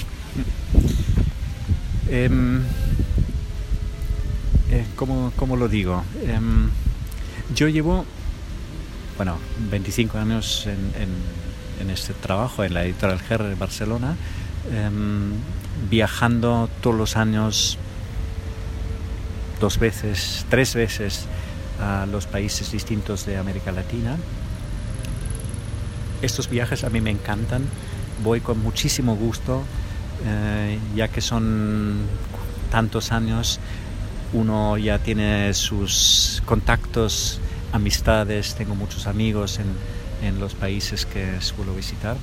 Em, 2.09 2.61
eh, 4.69 4.85
¿cómo, 4.95 5.55
lo 5.55 5.67
digo? 5.67 6.03
Em, 6.27 6.69
yo 7.55 7.69
llevo, 7.69 8.05
bueno, 9.15 9.37
25 9.71 10.17
años 10.17 10.67
en, 10.67 11.42
este 11.93 12.13
trabajo 12.13 12.63
en 12.63 12.73
la 12.73 12.83
editorial 12.83 13.19
GER 13.19 13.41
en 13.41 13.59
Barcelona, 13.59 14.15
em, 14.71 15.31
viajando 15.89 16.69
todos 16.81 16.95
los 16.95 17.17
años 17.17 17.77
dos 19.59 19.79
veces, 19.79 20.45
tres 20.49 20.73
veces 20.73 21.25
a 21.79 22.05
los 22.05 22.25
países 22.25 22.71
distintos 22.71 23.25
de 23.25 23.37
América 23.37 23.71
Latina. 23.71 24.17
Estos 26.21 26.49
viajes 26.49 26.83
a 26.83 26.89
mí 26.89 27.01
me 27.01 27.11
encantan, 27.11 27.63
voy 28.23 28.39
con 28.39 28.59
muchísimo 28.59 29.15
gusto, 29.15 29.63
eh, 30.25 30.79
ya 30.95 31.07
que 31.09 31.21
son 31.21 32.01
tantos 32.71 33.11
años, 33.11 33.59
uno 34.31 34.77
ya 34.77 34.99
tiene 34.99 35.53
sus 35.53 36.41
contactos, 36.45 37.39
amistades, 37.71 38.55
tengo 38.55 38.75
muchos 38.75 39.07
amigos 39.07 39.59
en, 39.59 39.67
en 40.23 40.39
los 40.39 40.55
países 40.55 41.05
que 41.05 41.41
suelo 41.41 41.75
visitar. 41.75 42.17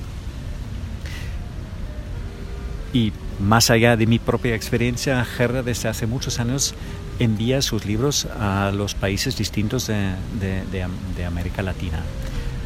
Y 2.93 3.13
más 3.39 3.69
allá 3.69 3.95
de 3.95 4.05
mi 4.05 4.19
propia 4.19 4.55
experiencia, 4.55 5.23
Gerda 5.23 5.63
desde 5.63 5.87
hace 5.89 6.07
muchos 6.07 6.39
años 6.39 6.75
envía 7.19 7.61
sus 7.61 7.85
libros 7.85 8.25
a 8.25 8.71
los 8.73 8.95
países 8.95 9.37
distintos 9.37 9.87
de, 9.87 10.15
de, 10.39 11.25
América 11.25 11.61
Latina. 11.61 12.01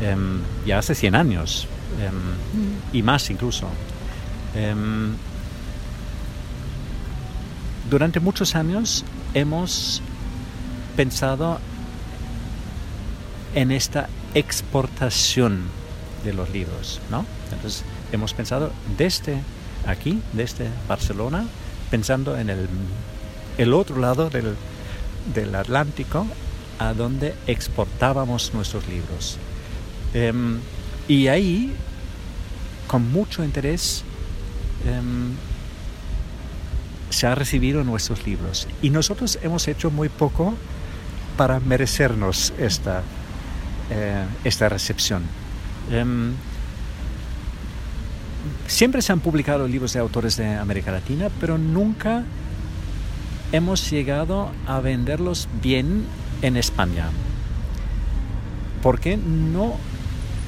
Em, 0.02 0.40
ya 0.66 0.80
hace 0.80 0.96
100 0.96 1.16
años 1.16 1.68
em, 2.02 2.98
y 2.98 3.04
más 3.04 3.30
incluso. 3.30 3.68
Em, 4.56 5.14
durante 7.90 8.20
muchos 8.20 8.56
años 8.56 9.06
hemos 9.34 10.02
pensado 10.96 11.60
en 13.54 13.72
esta 13.72 14.10
exportación 14.36 15.64
de 16.24 16.34
los 16.34 16.50
libros, 16.52 17.02
¿no? 17.10 17.26
Entonces 17.52 17.84
hemos 18.12 18.34
pensado 18.34 18.72
desde 18.98 19.42
aquí, 19.88 20.22
desde 20.34 20.70
Barcelona, 20.88 21.46
pensando 21.90 22.38
en 22.38 22.50
el 23.58 23.74
otro 23.74 23.98
lado 23.98 24.30
del, 24.30 24.56
Atlántico 25.56 26.28
a 26.78 26.94
donde 26.94 27.34
exportábamos 27.48 28.54
nuestros 28.54 28.88
libros. 28.88 29.38
Em, 30.14 30.60
y 31.08 31.28
ahí, 31.28 31.74
con 32.88 33.12
mucho 33.12 33.44
interés, 33.44 34.04
em, 34.86 35.34
se 37.10 37.28
han 37.28 37.36
recibido 37.36 37.84
nuestros 37.84 38.26
libros. 38.26 38.68
Y 38.82 38.90
nosotros 38.90 39.40
hemos 39.42 39.68
hecho 39.68 39.90
muy 39.90 40.10
poco 40.10 40.54
para 41.38 41.60
merecernos 41.60 42.54
esta, 42.60 43.04
eh, 43.90 44.26
esta 44.44 44.70
recepción. 44.70 45.24
Em, 45.92 46.34
siempre 48.68 49.02
se 49.02 49.12
han 49.12 49.20
publicado 49.20 49.68
libros 49.68 49.94
de 49.94 50.00
autores 50.00 50.38
de 50.38 50.56
América 50.56 50.92
Latina, 50.92 51.30
pero 51.40 51.58
nunca 51.58 52.24
hemos 53.52 53.90
llegado 53.90 54.52
a 54.68 54.80
venderlos 54.80 55.48
bien 55.62 56.06
en 56.42 56.58
España. 56.58 57.10
Porque 58.82 59.18
no 59.18 59.78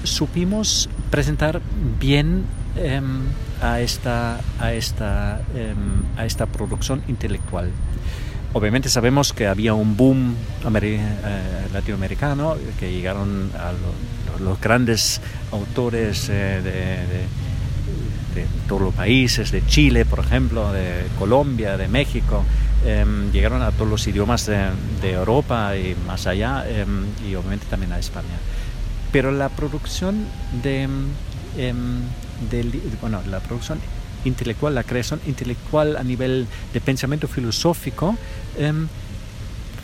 supimos 0.03 0.89
presentar 1.09 1.61
bien 1.99 2.45
em, 2.75 3.21
a, 3.61 3.79
esta, 3.79 4.39
a, 4.59 4.73
esta, 4.73 5.41
em, 5.55 6.03
a 6.17 6.25
esta 6.25 6.45
producción 6.45 7.03
intelectual. 7.07 7.71
Obviamente 8.53 8.89
sabemos 8.89 9.33
que 9.33 9.47
había 9.47 9.73
un 9.73 9.97
boom 9.97 10.35
eh, 10.63 10.99
latinoamericano, 11.73 12.55
que 12.79 12.91
llegaron 12.91 13.51
a 13.55 13.73
los 14.41 14.59
grandes 14.59 15.21
autores 15.51 16.29
eh, 16.29 16.61
de, 16.63 18.41
de 18.41 18.47
todos 18.67 18.81
los 18.81 18.93
países, 18.93 19.51
de 19.51 19.65
Chile, 19.65 20.05
por 20.05 20.19
ejemplo, 20.19 20.71
de 20.71 21.05
Colombia, 21.19 21.77
de 21.77 21.87
México, 21.87 22.43
Em, 22.85 23.31
llegaron 23.31 23.61
a 23.63 23.71
todos 23.71 23.89
los 23.89 24.07
idiomas 24.07 24.45
de, 24.45 25.11
Europa 25.11 25.75
y 25.75 25.95
más 26.05 26.27
allá, 26.27 26.63
em, 26.69 27.05
y 27.27 27.35
obviamente 27.35 27.65
también 27.69 27.91
a 27.91 27.99
España. 27.99 28.37
Pero 29.11 29.31
la 29.31 29.49
producción 29.49 30.25
de, 30.63 30.83
em, 31.57 32.01
bueno, 33.01 33.21
la 33.27 33.39
producción 33.39 33.79
intelectual, 34.25 34.75
la 34.75 34.83
creación 34.83 35.19
intelectual 35.25 35.97
a 35.97 36.03
nivel 36.03 36.47
de 36.73 36.81
pensamiento 36.81 37.27
filosófico, 37.27 38.17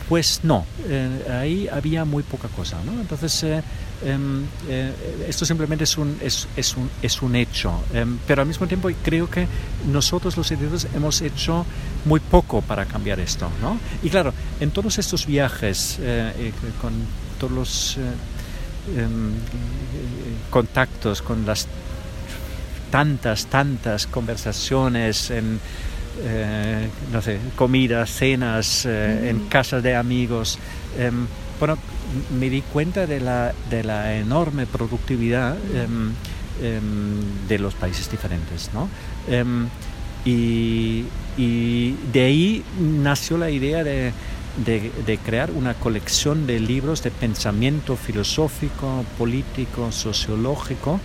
pues 0.08 0.40
no, 0.42 0.66
eh, 0.86 1.26
ahí 1.30 1.68
había 1.68 2.04
muy 2.04 2.22
poca 2.22 2.48
cosa. 2.48 2.76
Entonces, 3.00 3.42
eh, 3.42 3.62
em, 4.04 4.44
eh, 4.68 4.92
esto 5.28 5.46
simplemente 5.46 5.84
es 5.84 5.96
un, 5.96 6.18
es, 6.20 6.46
un, 6.76 6.90
es 7.00 7.22
un 7.22 7.34
hecho. 7.36 7.82
Em, 7.92 8.18
pero 8.26 8.42
al 8.42 8.48
mismo 8.48 8.66
tiempo 8.66 8.90
creo 9.02 9.30
que 9.30 9.46
nosotros 9.90 10.36
los 10.36 10.50
editores 10.50 10.86
hemos 10.94 11.22
hecho 11.22 11.64
muy 12.04 12.20
poco 12.20 12.60
para 12.60 12.84
cambiar 12.84 13.18
esto. 13.18 13.48
¿no? 13.62 13.78
Y 14.02 14.10
claro, 14.10 14.34
en 14.60 14.70
todos 14.70 14.98
estos 14.98 15.26
viajes, 15.26 15.98
con 16.80 16.92
todos 17.38 17.52
los 17.52 17.96
em, 18.96 19.32
contactos, 20.50 21.22
con 21.22 21.46
las 21.46 21.66
tantas, 22.94 23.46
tantas 23.46 24.06
conversaciones 24.06 25.28
en 25.30 25.58
eh, 26.22 26.88
no 27.12 27.20
sé, 27.20 27.40
comidas, 27.56 28.08
cenas, 28.08 28.86
eh, 28.86 29.30
en 29.30 29.48
casas 29.48 29.82
de 29.82 29.96
amigos. 29.96 30.60
Em, 30.96 31.26
bueno, 31.58 31.76
me 32.38 32.48
di 32.48 32.62
cuenta 32.62 33.08
de 33.08 33.18
la, 33.18 33.52
de 33.68 33.82
la 33.82 34.14
enorme 34.14 34.66
productividad 34.66 35.56
em, 35.74 36.12
em, 36.62 37.48
de 37.48 37.58
los 37.58 37.74
países 37.74 38.08
diferentes, 38.08 38.70
¿no? 38.72 38.88
Y, 40.24 41.04
y, 41.36 41.96
de 42.12 42.22
ahí 42.22 42.64
nació 42.78 43.38
la 43.38 43.50
idea 43.50 43.82
de, 43.82 44.12
de, 44.64 44.92
de, 45.04 45.18
crear 45.18 45.50
una 45.50 45.74
colección 45.74 46.46
de 46.46 46.60
libros 46.60 47.02
de 47.02 47.10
pensamiento 47.10 47.96
filosófico, 47.96 49.04
político, 49.18 49.90
sociológico 49.90 51.00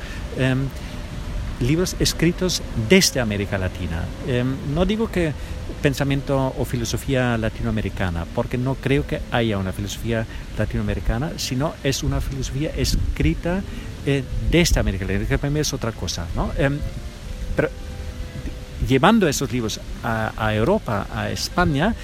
libros 1.59 1.95
escritos 1.99 2.61
desde 2.89 3.19
América 3.19 3.57
Latina. 3.57 4.03
Em, 4.27 4.55
no 4.73 4.85
digo 4.85 5.11
que 5.11 5.33
pensamiento 5.81 6.53
o 6.57 6.65
filosofía 6.65 7.37
latinoamericana, 7.37 8.25
porque 8.35 8.57
no 8.57 8.75
creo 8.75 9.07
que 9.07 9.21
haya 9.31 9.57
una 9.57 9.71
filosofía 9.71 10.25
latinoamericana, 10.57 11.33
sino 11.37 11.73
es 11.83 12.03
una 12.03 12.21
filosofía 12.21 12.71
escrita 12.75 13.61
eh, 14.05 14.23
desde 14.51 14.79
América 14.79 15.05
Latina, 15.05 15.27
que 15.27 15.37
para 15.37 15.51
mí 15.51 15.59
es 15.59 15.73
otra 15.73 15.91
cosa. 15.91 16.27
¿no? 16.35 16.51
Em, 16.57 16.77
pero 17.55 17.69
llevando 18.87 19.27
esos 19.27 19.51
libros 19.51 19.79
a, 20.03 20.53
Europa, 20.53 21.07
a 21.13 21.29
España, 21.29 21.95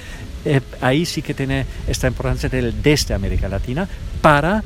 eh, 0.43 0.61
ahí 0.81 1.05
sí 1.05 1.21
que 1.21 1.33
tiene 1.33 1.65
esta 1.87 2.07
importancia 2.07 2.49
del 2.49 2.81
desde 2.81 3.13
América 3.13 3.49
Latina 3.49 3.87
para 4.21 4.63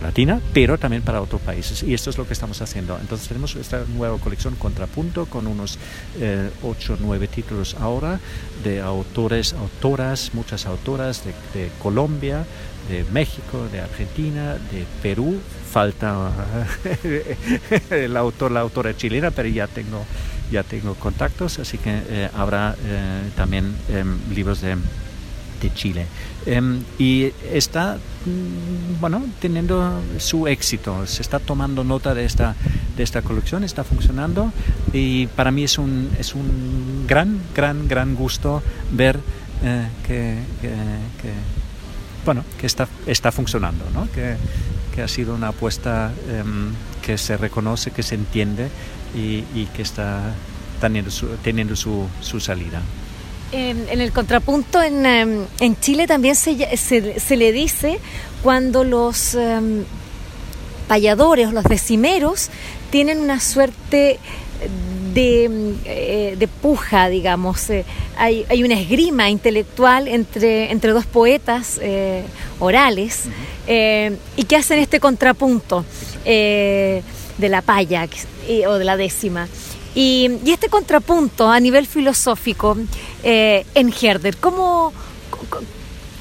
Latina, 0.00 0.40
pero 0.52 0.78
también 0.78 1.02
para 1.02 1.20
otros 1.20 1.40
países. 1.40 1.82
Y 1.82 1.94
esto 1.94 2.10
es 2.10 2.18
lo 2.18 2.26
que 2.26 2.32
estamos 2.32 2.60
haciendo. 2.62 2.98
Entonces 3.00 3.28
tenemos 3.28 3.54
esta 3.56 3.84
nueva 3.96 4.18
colección 4.18 4.54
Contrapunto 4.56 5.26
con 5.26 5.46
unos 5.46 5.78
eh, 6.18 6.50
8 6.62 6.94
o 6.94 6.96
9 7.00 7.28
títulos 7.28 7.74
ahora 7.80 8.20
de 8.64 8.80
autores, 8.80 9.52
autoras, 9.54 10.30
muchas 10.34 10.66
autoras 10.66 11.22
de, 11.24 11.70
Colombia, 11.82 12.44
de 12.88 13.04
México, 13.12 13.66
de 13.70 13.80
Argentina, 13.80 14.54
de 14.54 14.84
Perú. 15.02 15.40
Falta 15.70 16.32
el 17.90 18.16
autor, 18.16 18.52
la 18.52 18.60
autora 18.60 18.96
chilena, 18.96 19.30
pero 19.30 19.48
ya 19.48 19.66
tengo, 19.66 20.04
ya 20.50 20.62
tengo 20.62 20.94
contactos, 20.94 21.58
así 21.58 21.76
que 21.78 22.02
eh, 22.08 22.30
habrá 22.34 22.74
eh, 22.84 23.30
también 23.36 23.76
em, 23.88 24.18
libros 24.34 24.60
de 24.60 24.76
Chile. 25.74 26.06
Em, 26.46 26.82
y 26.98 27.32
está, 27.52 27.96
mm, 27.96 29.00
bueno, 29.00 29.24
teniendo 29.40 30.00
su 30.18 30.46
éxito, 30.46 31.06
se 31.06 31.22
está 31.22 31.38
tomando 31.38 31.84
nota 31.84 32.14
de 32.14 32.24
esta, 32.24 32.54
de 32.96 33.02
esta 33.02 33.22
colección, 33.22 33.64
está 33.64 33.84
funcionando 33.84 34.52
y 34.92 35.26
para 35.28 35.50
mí 35.50 35.64
es 35.64 35.78
un, 35.78 36.10
es 36.18 36.34
un 36.34 37.04
gran, 37.06 37.40
gran, 37.54 37.88
gran 37.88 38.14
gusto 38.14 38.62
ver 38.92 39.18
eh, 39.62 39.88
que, 40.06 40.38
bueno, 42.24 42.44
que 42.58 42.66
está, 42.66 42.88
está 43.06 43.32
funcionando, 43.32 43.84
¿no? 43.92 44.10
que, 44.12 44.36
que 44.94 45.02
ha 45.02 45.08
sido 45.08 45.34
una 45.34 45.48
apuesta 45.48 46.12
em, 46.28 46.72
que 47.02 47.18
se 47.18 47.36
reconoce, 47.36 47.90
que 47.90 48.02
se 48.02 48.14
entiende 48.14 48.68
y, 49.14 49.66
que 49.74 49.82
está 49.82 50.34
teniendo 50.80 51.10
su, 51.10 51.26
teniendo 51.42 51.76
su, 51.76 52.06
su 52.20 52.40
salida. 52.40 52.82
En, 53.56 54.00
el 54.00 54.12
contrapunto 54.12 54.82
en, 54.82 55.06
em, 55.06 55.46
en 55.60 55.80
Chile 55.80 56.06
también 56.06 56.36
se, 56.36 56.76
se, 56.76 57.36
le 57.36 57.52
dice 57.52 57.98
cuando 58.42 58.84
los 58.84 59.34
um, 59.34 59.84
payadores 60.88 61.52
los 61.52 61.64
decimeros 61.64 62.50
tienen 62.90 63.18
una 63.18 63.40
suerte 63.40 64.18
de, 65.14 65.74
eh, 65.84 66.36
de 66.38 66.48
puja, 66.48 67.08
digamos. 67.08 67.70
Eh, 67.70 67.84
hay, 68.18 68.44
hay, 68.48 68.62
una 68.62 68.78
esgrima 68.78 69.30
intelectual 69.30 70.08
entre, 70.08 70.70
entre 70.70 70.92
dos 70.92 71.06
poetas 71.06 71.78
eh, 71.82 72.22
orales 72.60 73.24
y 73.66 74.44
que 74.44 74.56
hacen 74.56 74.78
este 74.78 75.00
contrapunto 75.00 75.84
de 76.24 77.02
la 77.38 77.62
paya 77.62 78.06
o 78.68 78.74
de 78.74 78.84
la 78.84 78.96
décima. 78.96 79.48
Y, 79.96 80.30
y, 80.44 80.50
este 80.52 80.68
contrapunto 80.68 81.50
a 81.50 81.58
nivel 81.58 81.86
filosófico 81.86 82.76
en 83.24 83.92
Herder, 84.00 84.36
¿cómo, 84.36 84.92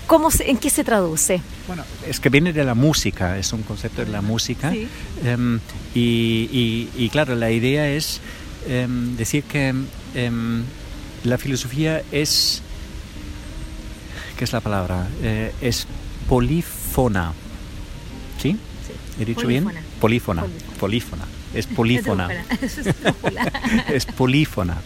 cómo, 0.07 0.29
¿en 0.39 0.57
qué 0.57 0.69
se 0.69 0.83
traduce? 0.83 1.41
Bueno, 1.67 1.83
es 2.07 2.19
que 2.19 2.29
viene 2.29 2.53
de 2.53 2.63
la 2.63 2.75
música, 2.75 3.37
es 3.37 3.51
un 3.53 3.63
concepto 3.63 4.05
de 4.05 4.11
la 4.11 4.21
música. 4.21 4.73
Em, 5.23 5.59
y, 5.93 6.89
y, 6.95 7.09
claro, 7.09 7.35
la 7.35 7.51
idea 7.51 7.89
es 7.89 8.21
em, 8.67 9.15
decir 9.17 9.43
que 9.43 9.73
em, 10.13 10.63
la 11.23 11.37
filosofía 11.37 12.03
es, 12.11 12.61
¿qué 14.37 14.43
es 14.43 14.53
la 14.53 14.61
palabra? 14.61 15.07
Eh, 15.21 15.53
es 15.61 15.87
polífona. 16.29 17.33
¿Sí? 18.41 18.57
¿He 19.19 19.25
dicho 19.25 19.47
bien? 19.47 19.65
Polífona. 19.99 20.45
Polífona. 20.79 21.23
Es 21.55 21.67
polífona. 21.67 22.29
es 23.89 24.05
polífona 24.05 24.77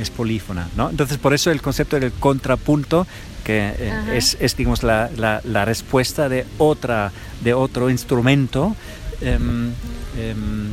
es 0.00 0.10
polífona, 0.10 0.68
¿no? 0.76 0.90
Entonces, 0.90 1.18
por 1.18 1.34
eso 1.34 1.50
el 1.50 1.62
concepto 1.62 1.98
del 1.98 2.12
contrapunto, 2.12 3.06
que 3.44 3.72
eh, 3.78 3.92
es, 4.14 4.36
es, 4.40 4.56
digamos, 4.56 4.82
la, 4.82 5.10
la, 5.16 5.64
respuesta 5.64 6.28
de, 6.28 6.44
otra, 6.58 7.12
de 7.42 7.54
otro 7.54 7.88
instrumento 7.90 8.76
em, 9.20 9.70
em, 10.18 10.68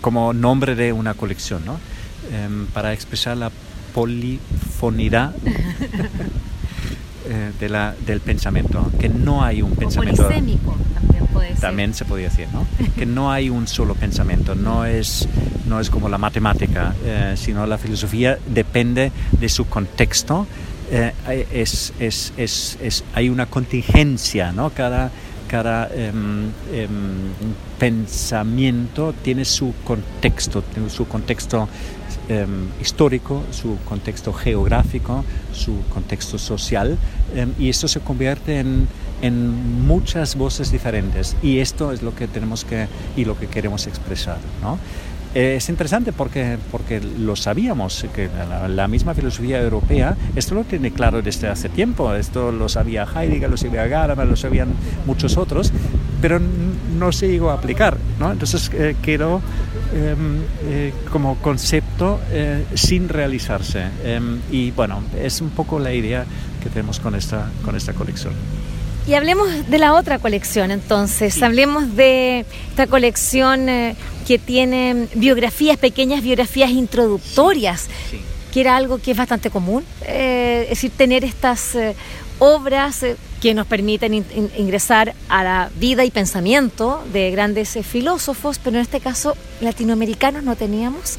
como 0.00 0.32
nombre 0.32 0.74
de 0.74 0.92
una 0.92 1.14
colección, 1.14 1.64
¿no? 1.64 1.80
Em, 2.32 2.66
para 2.66 2.92
expresar 2.92 3.36
la 3.36 3.50
polifonidad 3.94 5.34
eh, 7.32 7.52
de 7.60 7.68
la, 7.68 7.94
del 8.04 8.20
pensamiento, 8.20 8.90
que 8.98 9.08
no 9.08 9.44
hay 9.44 9.62
un 9.62 9.76
pensamiento... 9.76 10.28
También 11.60 11.94
se 11.94 12.04
podría 12.04 12.28
decir, 12.28 12.48
¿no? 12.52 12.66
que 12.96 13.06
no 13.06 13.30
hay 13.30 13.50
un 13.50 13.68
solo 13.68 13.94
pensamiento, 13.94 14.56
no 14.56 14.84
es, 14.84 15.28
no 15.68 15.78
es 15.78 15.90
como 15.90 16.08
la 16.08 16.18
matemática, 16.18 16.92
eh, 17.04 17.34
sino 17.36 17.66
la 17.66 17.78
filosofía 17.78 18.36
depende 18.48 19.12
de 19.30 19.48
su 19.48 19.68
contexto. 19.68 20.48
Eh, 20.90 21.12
es, 21.52 21.92
es, 22.00 22.32
es, 22.36 23.04
hay 23.14 23.28
una 23.28 23.46
contingencia, 23.46 24.50
¿no? 24.50 24.70
Cada, 24.70 25.12
cada 25.46 25.88
em, 25.94 26.50
em, 26.72 26.90
pensamiento 27.78 29.14
tiene 29.22 29.44
su 29.44 29.72
contexto, 29.84 30.62
tiene 30.62 30.90
su 30.90 31.06
contexto 31.06 31.68
em, 32.30 32.68
histórico, 32.80 33.42
su 33.50 33.76
contexto 33.84 34.32
geográfico, 34.32 35.24
su 35.52 35.74
contexto 35.92 36.38
social, 36.38 36.96
y 37.58 37.68
esto 37.68 37.86
se 37.86 38.00
convierte 38.00 38.58
en, 38.58 38.88
en 39.22 39.86
muchas 39.86 40.36
voces 40.36 40.72
diferentes 40.72 41.36
y 41.42 41.58
esto 41.58 41.92
es 41.92 42.02
lo 42.02 42.14
que 42.14 42.26
tenemos 42.26 42.64
que 42.64 42.88
y 43.16 43.24
lo 43.24 43.38
que 43.38 43.46
queremos 43.46 43.86
expresar 43.86 44.38
¿no? 44.62 44.78
es 45.34 45.68
interesante 45.68 46.12
porque, 46.12 46.58
porque 46.72 47.00
lo 47.00 47.36
sabíamos, 47.36 48.04
que 48.14 48.28
la, 48.68 48.88
misma 48.88 49.14
filosofía 49.14 49.62
europea, 49.62 50.16
esto 50.34 50.56
lo 50.56 50.64
tiene 50.64 50.90
claro 50.90 51.22
desde 51.22 51.46
hace 51.46 51.68
tiempo, 51.68 52.12
esto 52.14 52.50
lo 52.50 52.68
sabía 52.68 53.04
Heidegger, 53.04 53.48
lo 53.48 53.56
sabía 53.56 53.86
Gadamer, 53.86 54.26
lo 54.26 54.34
sabían 54.34 54.70
muchos 55.06 55.36
otros, 55.36 55.72
pero 56.20 56.40
no 56.98 57.12
se 57.12 57.28
llegó 57.28 57.50
a 57.50 57.54
aplicar. 57.54 57.96
¿no? 58.18 58.30
Entonces 58.32 58.70
eh, 58.74 58.96
quedó 59.02 59.40
em, 59.94 60.42
eh, 60.64 60.92
como 61.10 61.36
concepto 61.36 62.20
eh, 62.30 62.64
sin 62.74 63.08
realizarse. 63.08 63.84
Em, 64.04 64.40
y 64.50 64.70
bueno, 64.70 65.02
es 65.20 65.40
un 65.40 65.50
poco 65.50 65.78
la 65.78 65.92
idea 65.92 66.24
que 66.62 66.68
tenemos 66.68 67.00
con 67.00 67.14
esta, 67.14 67.50
con 67.64 67.76
esta 67.76 67.92
colección. 67.92 68.34
Y 69.06 69.14
hablemos 69.14 69.48
de 69.68 69.78
la 69.78 69.94
otra 69.94 70.18
colección 70.18 70.70
entonces, 70.70 71.42
hablemos 71.42 71.96
de 71.96 72.44
esta 72.68 72.86
colección 72.86 73.68
eh, 73.68 73.96
que 74.26 74.38
tiene 74.38 75.08
biografías, 75.14 75.78
pequeñas 75.78 76.22
biografías 76.22 76.70
introductorias, 76.70 77.88
que 78.52 78.60
era 78.60 78.76
algo 78.76 78.98
que 78.98 79.12
es 79.12 79.16
bastante 79.16 79.50
común, 79.50 79.84
eh, 80.02 80.64
es 80.64 80.70
decir, 80.70 80.92
tener 80.96 81.24
estas 81.24 81.74
eh, 81.74 81.96
obras 82.38 83.04
que 83.40 83.54
nos 83.54 83.66
permiten 83.66 84.14
ingresar 84.56 85.14
a 85.28 85.42
la 85.42 85.70
vida 85.76 86.04
y 86.04 86.10
pensamiento 86.10 87.02
de 87.12 87.30
grandes 87.30 87.78
filósofos, 87.82 88.58
pero 88.58 88.76
en 88.76 88.82
este 88.82 89.00
caso 89.00 89.36
latinoamericanos 89.60 90.42
no 90.42 90.56
teníamos. 90.56 91.18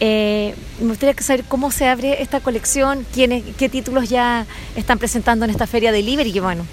me 0.00 0.54
gustaría 0.80 1.14
saber 1.20 1.44
cómo 1.44 1.70
se 1.70 1.88
abre 1.88 2.22
esta 2.22 2.40
colección, 2.40 3.04
quiénes, 3.12 3.42
qué 3.58 3.68
títulos 3.68 4.08
ya 4.08 4.46
están 4.76 4.98
presentando 4.98 5.44
en 5.44 5.50
esta 5.50 5.66
feria 5.66 5.90
de 5.90 6.02
Libre 6.02 6.28
y 6.28 6.32
que 6.32 6.40
bueno, 6.40 6.64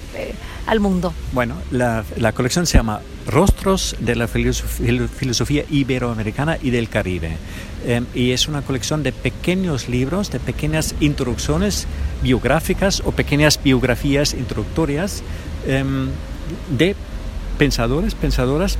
al 0.68 0.80
mundo? 0.80 1.14
Bueno, 1.32 1.56
la, 1.72 2.04
la 2.18 2.32
colección 2.32 2.66
se 2.66 2.78
llama 2.78 3.02
Rostros 3.28 3.96
de 4.00 4.16
la 4.16 4.28
Filosofía 4.28 5.66
Iberoamericana 5.70 6.58
y 6.62 6.70
del 6.70 6.90
Caribe. 6.90 7.38
Em, 7.86 8.06
y 8.14 8.32
es 8.32 8.48
una 8.48 8.62
colección 8.62 9.04
de 9.04 9.12
pequeños 9.12 9.90
libros, 9.90 10.32
de 10.32 10.40
pequeñas 10.40 10.96
introducciones 11.00 11.86
biográficas 12.22 13.02
o 13.06 13.12
pequeñas 13.12 13.60
biografías 13.62 14.34
introductorias 14.34 15.22
em, 15.68 16.08
de 16.78 16.96
pensadores, 17.58 18.16
pensadoras 18.16 18.78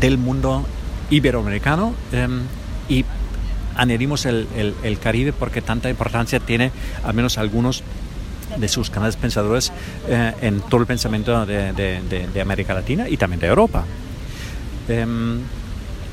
del 0.00 0.18
mundo 0.18 0.66
iberoamericano 1.10 1.94
em, 2.12 2.42
y 2.88 3.04
añadimos 3.76 4.26
el, 4.26 4.46
el, 4.56 4.74
el, 4.82 4.98
Caribe 4.98 5.32
porque 5.32 5.62
tanta 5.62 5.88
importancia 5.88 6.40
tiene 6.40 6.72
al 7.02 7.14
menos 7.14 7.38
algunos 7.38 7.82
de 8.58 8.68
sus 8.68 8.90
canales 8.90 9.16
pensadores 9.16 9.72
eh, 10.08 10.32
en 10.40 10.60
todo 10.60 10.80
el 10.80 10.86
pensamiento 10.86 11.46
de, 11.46 12.40
América 12.40 12.74
Latina 12.74 13.08
y 13.08 13.16
también 13.16 13.40
de 13.40 13.46
Europa. 13.46 13.84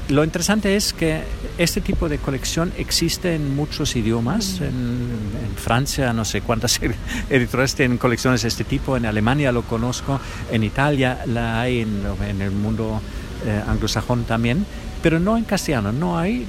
Lo 0.09 0.23
interesante 0.23 0.77
es 0.77 0.93
que 0.93 1.23
este 1.57 1.81
tipo 1.81 2.07
de 2.07 2.17
colección 2.17 2.71
existe 2.77 3.35
en 3.35 3.53
muchos 3.55 3.95
idiomas. 3.97 4.61
En, 4.61 5.27
Francia, 5.57 6.13
no 6.13 6.23
sé 6.23 6.41
cuántas 6.41 6.79
editoras 7.29 7.75
tienen 7.75 7.97
colecciones 7.97 8.43
de 8.43 8.47
este 8.47 8.63
tipo. 8.63 8.95
En 8.95 9.05
Alemania 9.05 9.51
lo 9.51 9.63
conozco. 9.63 10.21
En 10.49 10.63
Italia 10.63 11.23
la 11.25 11.59
hay. 11.59 11.81
En, 11.81 12.41
el 12.41 12.51
mundo 12.51 13.01
eh, 13.45 13.61
anglosajón 13.67 14.23
también. 14.23 14.65
Pero 15.03 15.19
no 15.19 15.35
en 15.35 15.43
castellano. 15.43 15.91
No 15.91 16.17
hay 16.17 16.45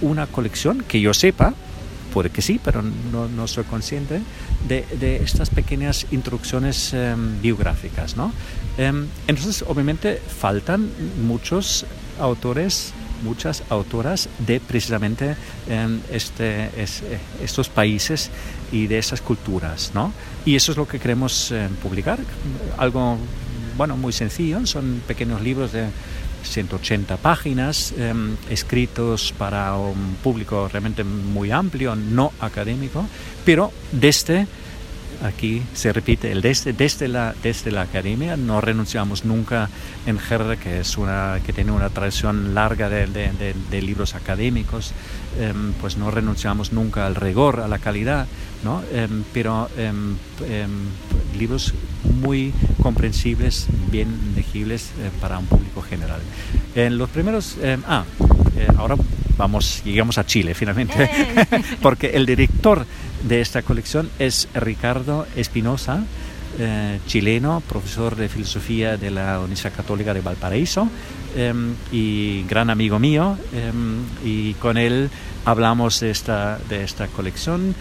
una 0.00 0.26
colección 0.26 0.82
que 0.88 1.00
yo 1.00 1.12
sepa 1.12 1.52
puede 2.12 2.28
que 2.28 2.42
sí, 2.42 2.60
pero 2.62 2.82
no, 2.82 3.26
no 3.26 3.48
soy 3.48 3.64
consciente 3.64 4.20
de, 4.68 4.84
de, 5.00 5.16
estas 5.22 5.48
pequeñas 5.48 6.06
introducciones 6.10 6.92
em, 6.92 7.40
biográficas. 7.40 8.18
¿no? 8.18 8.32
Em, 8.76 9.06
entonces, 9.26 9.64
obviamente, 9.66 10.16
faltan 10.16 10.90
muchos 11.26 11.86
autores 12.20 12.92
muchas 13.22 13.62
autoras 13.68 14.28
de 14.38 14.60
precisamente 14.60 15.36
em, 15.68 16.00
este, 16.10 16.70
estos 17.42 17.68
países 17.68 18.30
y 18.70 18.86
de 18.86 18.98
esas 18.98 19.20
culturas, 19.20 19.92
¿no? 19.94 20.12
Y 20.44 20.56
eso 20.56 20.72
es 20.72 20.78
lo 20.78 20.86
que 20.86 20.98
queremos 20.98 21.54
publicar, 21.82 22.18
algo, 22.78 23.18
bueno, 23.76 23.96
muy 23.96 24.12
sencillo, 24.12 24.66
son 24.66 25.02
pequeños 25.06 25.40
libros 25.40 25.72
de 25.72 25.88
180 26.44 27.16
páginas, 27.16 27.92
em, 27.96 28.36
escritos 28.50 29.32
para 29.36 29.76
un 29.76 30.16
público 30.22 30.68
realmente 30.68 31.04
muy 31.04 31.50
amplio, 31.50 31.94
no 31.94 32.32
académico, 32.40 33.06
pero 33.44 33.72
desde 33.92 34.46
aquí 35.22 35.62
se 35.74 35.92
repite 35.92 36.32
el 36.32 36.42
desde, 36.42 36.72
desde, 36.72 37.08
la, 37.08 37.34
desde 37.42 37.70
la 37.70 37.82
academia, 37.82 38.36
no 38.36 38.60
renunciamos 38.60 39.24
nunca 39.24 39.68
en 40.06 40.18
GER, 40.18 40.58
que, 40.58 40.80
es 40.80 40.98
una, 40.98 41.40
que 41.44 41.52
tiene 41.52 41.72
una 41.72 41.90
tradición 41.90 42.54
larga 42.54 42.88
de, 42.88 43.06
de, 43.06 43.82
libros 43.82 44.14
académicos, 44.14 44.92
em, 45.38 45.72
pues 45.80 45.96
no 45.96 46.10
renunciamos 46.10 46.72
nunca 46.72 47.06
al 47.06 47.14
rigor, 47.14 47.60
a 47.60 47.68
la 47.68 47.78
calidad, 47.78 48.26
¿no? 48.64 48.82
Em, 48.92 49.24
pero 49.32 49.68
libros 51.36 51.74
muy 52.20 52.52
comprensibles, 52.82 53.66
bien 53.90 54.34
legibles 54.36 54.90
eh, 54.98 55.10
para 55.20 55.38
un 55.38 55.46
público 55.46 55.82
general. 55.82 56.20
En 56.74 56.98
los 56.98 57.10
primeros, 57.10 57.56
eh, 57.60 57.78
ah, 57.86 58.04
eh, 58.56 58.68
ahora 58.76 58.96
vamos, 59.36 59.82
llegamos 59.84 60.18
a 60.18 60.26
Chile 60.26 60.54
finalmente, 60.54 61.10
porque 61.82 62.08
el 62.08 62.26
director 62.26 62.84
de 63.28 63.40
esta 63.40 63.62
colección 63.62 64.10
es 64.18 64.48
Ricardo 64.54 65.26
Espinosa, 65.36 66.04
eh, 66.58 67.00
chileno, 67.06 67.62
profesor 67.66 68.16
de 68.16 68.28
filosofía 68.28 68.96
de 68.96 69.10
la 69.10 69.38
Universidad 69.38 69.72
Católica 69.74 70.12
de 70.12 70.20
Valparaíso 70.20 70.88
em, 71.34 71.74
y 71.90 72.44
gran 72.44 72.68
amigo 72.68 72.98
mío. 72.98 73.38
Em, 73.54 74.02
y 74.24 74.54
con 74.54 74.76
él 74.76 75.08
hablamos 75.44 76.00
de 76.00 76.10
esta, 76.10 76.58
de 76.68 76.84
esta 76.84 77.06
colección. 77.06 77.74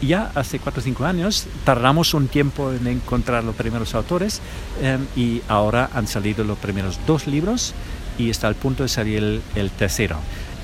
Ya 0.00 0.30
hace 0.34 0.58
cuatro 0.58 0.80
o 0.80 0.84
cinco 0.84 1.04
años 1.04 1.46
tardamos 1.64 2.14
un 2.14 2.28
tiempo 2.28 2.72
en 2.72 2.86
encontrar 2.86 3.44
los 3.44 3.54
primeros 3.54 3.94
autores 3.94 4.40
em, 4.80 5.06
y 5.16 5.42
ahora 5.48 5.90
han 5.94 6.06
salido 6.06 6.44
los 6.44 6.58
primeros 6.58 6.98
dos 7.06 7.26
libros 7.26 7.74
y 8.18 8.30
está 8.30 8.48
al 8.48 8.54
punto 8.54 8.82
de 8.82 8.88
salir 8.88 9.40
el, 9.54 9.70
tercero. 9.70 10.16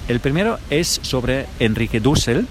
El 0.08 0.20
primero 0.20 0.58
es 0.70 1.00
sobre 1.02 1.46
Enrique 1.58 2.00
Dussel, 2.00 2.46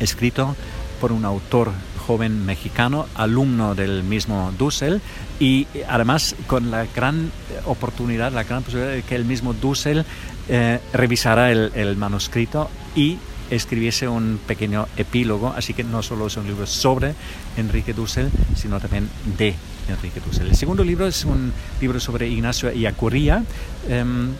escrito 0.00 0.56
por 1.00 1.12
un 1.12 1.24
autor 1.24 1.72
joven 2.06 2.44
mexicano, 2.44 3.06
alumno 3.14 3.74
del 3.74 4.02
mismo 4.02 4.52
Dussel, 4.58 5.00
y 5.40 5.66
además 5.88 6.36
con 6.46 6.70
la 6.70 6.86
gran 6.94 7.30
oportunidad, 7.66 8.32
la 8.32 8.44
gran 8.44 8.62
posibilidad 8.62 8.92
de 8.92 9.02
que 9.02 9.16
el 9.16 9.24
mismo 9.24 9.54
Dussel 9.54 10.04
eh, 10.48 10.78
revisara 10.92 11.50
el, 11.50 11.96
manuscrito 11.96 12.68
y 12.94 13.18
escribiese 13.50 14.08
un 14.08 14.38
pequeño 14.46 14.86
epílogo, 14.96 15.54
así 15.56 15.72
que 15.74 15.84
no 15.84 16.02
solo 16.02 16.26
es 16.26 16.36
un 16.36 16.46
libro 16.46 16.66
sobre 16.66 17.14
Enrique 17.56 17.94
Dussel, 17.94 18.30
sino 18.54 18.80
también 18.80 19.08
de 19.38 19.54
Enrique 19.88 20.20
Dussel. 20.24 20.48
El 20.48 20.56
segundo 20.56 20.84
libro 20.84 21.06
es 21.06 21.24
un 21.24 21.52
libro 21.80 22.00
sobre 22.00 22.28
Ignacio 22.28 22.70
Iacurría, 22.72 23.44
em, 23.88 24.30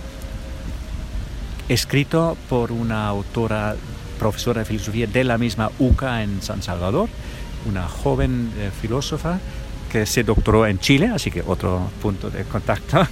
escrito 1.68 2.36
por 2.48 2.72
una 2.72 3.06
autora 3.06 3.76
profesora 4.18 4.60
de 4.60 4.64
filosofía 4.64 5.06
de 5.06 5.24
la 5.24 5.38
misma 5.38 5.70
UCA 5.78 6.22
en 6.22 6.42
San 6.42 6.62
Salvador, 6.62 7.08
una 7.66 7.88
joven 7.88 8.52
eh, 8.58 8.70
filósofa 8.80 9.38
que 9.90 10.06
se 10.06 10.24
doctoró 10.24 10.66
en 10.66 10.80
Chile, 10.80 11.06
así 11.14 11.30
que 11.30 11.42
otro 11.46 11.88
punto 12.02 12.28
de 12.28 12.42
contacto 12.44 13.06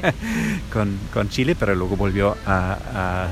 con, 0.72 1.28
Chile, 1.28 1.56
pero 1.58 1.74
luego 1.74 1.96
volvió 1.96 2.36
a, 2.46 3.26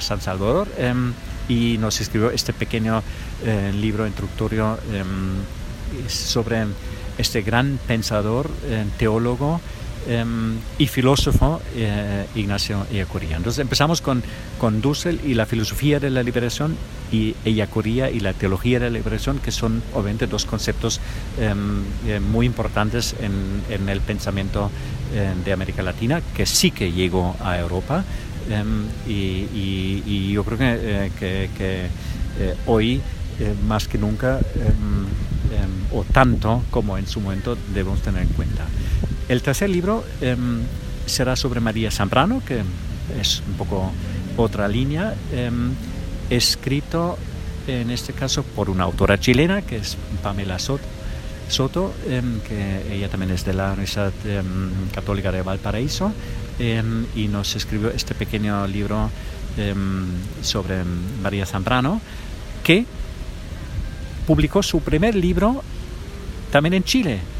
San 0.00 0.20
Salvador 0.20 0.66
em, 0.76 1.12
y 1.48 1.78
nos 1.78 2.00
escribió 2.00 2.32
este 2.32 2.52
pequeño 2.52 3.00
eh, 3.44 3.72
libro 3.72 4.08
introductorio 4.08 4.76
em, 4.92 6.08
sobre 6.08 6.64
este 7.16 7.42
gran 7.42 7.78
pensador, 7.86 8.50
eh, 8.64 8.84
teólogo, 8.98 9.60
y 10.78 10.86
filósofo 10.86 11.60
eh, 11.74 12.26
Ignacio 12.34 12.86
Ellacuría. 12.92 13.36
Entonces 13.36 13.60
empezamos 13.60 14.00
con, 14.02 14.22
Dussel 14.80 15.20
y 15.24 15.34
la 15.34 15.46
filosofía 15.46 16.00
de 16.00 16.10
la 16.10 16.22
liberación 16.22 16.76
y 17.12 17.34
Ellacuría 17.44 18.10
y 18.10 18.20
la 18.20 18.32
teología 18.32 18.80
de 18.80 18.90
la 18.90 18.98
liberación, 18.98 19.38
que 19.38 19.50
son 19.50 19.82
obviamente 19.92 20.26
dos 20.26 20.46
conceptos 20.46 21.00
em, 21.38 21.82
eh, 22.06 22.20
muy 22.20 22.46
importantes 22.46 23.14
en, 23.20 23.88
el 23.88 24.00
pensamiento 24.00 24.70
eh, 25.14 25.32
de 25.44 25.52
América 25.52 25.82
Latina, 25.82 26.22
que 26.34 26.46
sí 26.46 26.70
que 26.70 26.92
llegó 26.92 27.36
a 27.42 27.58
Europa. 27.58 28.04
Em, 28.50 28.86
y, 29.06 30.32
yo 30.32 30.44
creo 30.44 30.58
que 30.58 31.88
hoy, 32.66 33.00
más 33.66 33.86
que 33.86 33.98
nunca, 33.98 34.40
o 35.92 36.04
tanto 36.04 36.62
como 36.70 36.98
en 36.98 37.06
su 37.06 37.20
momento, 37.20 37.56
debemos 37.72 38.02
tener 38.02 38.22
en 38.22 38.28
cuenta. 38.28 38.66
El 39.28 39.40
tercer 39.40 39.70
libro 39.70 40.04
em, 40.20 40.60
será 41.06 41.34
sobre 41.34 41.60
María 41.60 41.90
Zambrano, 41.90 42.42
que 42.44 42.62
es 43.18 43.42
un 43.48 43.54
poco 43.54 43.90
otra 44.36 44.68
línea, 44.68 45.14
em, 45.32 45.72
escrito 46.28 47.16
en 47.66 47.90
este 47.90 48.12
caso 48.12 48.42
por 48.42 48.68
una 48.68 48.84
autora 48.84 49.18
chilena, 49.18 49.62
que 49.62 49.76
es 49.76 49.96
Pamela 50.22 50.58
Soto, 50.58 51.94
em, 52.06 52.40
que 52.40 52.94
ella 52.94 53.08
también 53.08 53.32
es 53.32 53.46
de 53.46 53.54
la 53.54 53.68
Universidad 53.68 54.12
Católica 54.94 55.32
de 55.32 55.40
Valparaíso, 55.40 56.12
y 56.58 57.28
nos 57.28 57.56
escribió 57.56 57.90
este 57.90 58.14
pequeño 58.14 58.66
libro 58.66 59.10
sobre 60.42 60.84
María 61.22 61.46
Zambrano, 61.46 62.00
que 62.62 62.84
publicó 64.26 64.62
su 64.62 64.80
primer 64.80 65.14
libro 65.14 65.62
también 66.50 66.74
en 66.74 66.84
Chile 66.84 67.33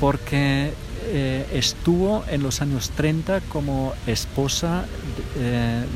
porque 0.00 0.72
eh, 1.10 1.46
estuvo 1.52 2.22
en 2.28 2.42
los 2.42 2.60
años 2.60 2.90
30 2.90 3.40
como 3.48 3.94
esposa 4.06 4.84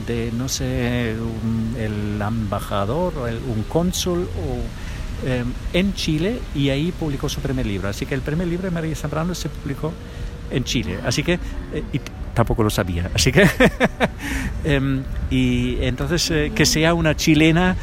de, 0.06 0.28
eh, 0.28 0.32
no 0.32 0.48
sé, 0.48 1.10
el 1.10 2.22
embajador 2.22 3.12
o 3.18 3.24
un 3.24 3.64
cónsul 3.68 4.26
eh, 5.26 5.44
en 5.74 5.94
Chile 5.94 6.40
y 6.54 6.70
ahí 6.70 6.92
publicó 6.92 7.28
su 7.28 7.40
primer 7.40 7.66
libro. 7.66 7.88
Así 7.88 8.06
que 8.06 8.14
el 8.14 8.22
primer 8.22 8.48
libro 8.48 8.64
de 8.68 8.70
María 8.70 8.94
Zambrano 8.94 9.34
se 9.34 9.50
publicó 9.50 9.92
en 10.50 10.64
Chile. 10.64 10.98
Así 11.04 11.22
que, 11.22 11.38
y 11.92 12.00
tampoco 12.32 12.62
lo 12.62 12.70
sabía. 12.70 13.10
Así 13.12 13.32
que, 13.32 13.46
em, 14.64 15.02
y 15.30 15.76
entonces 15.82 16.32
que 16.54 16.64
sea 16.64 16.94
una 16.94 17.16
chilena 17.16 17.76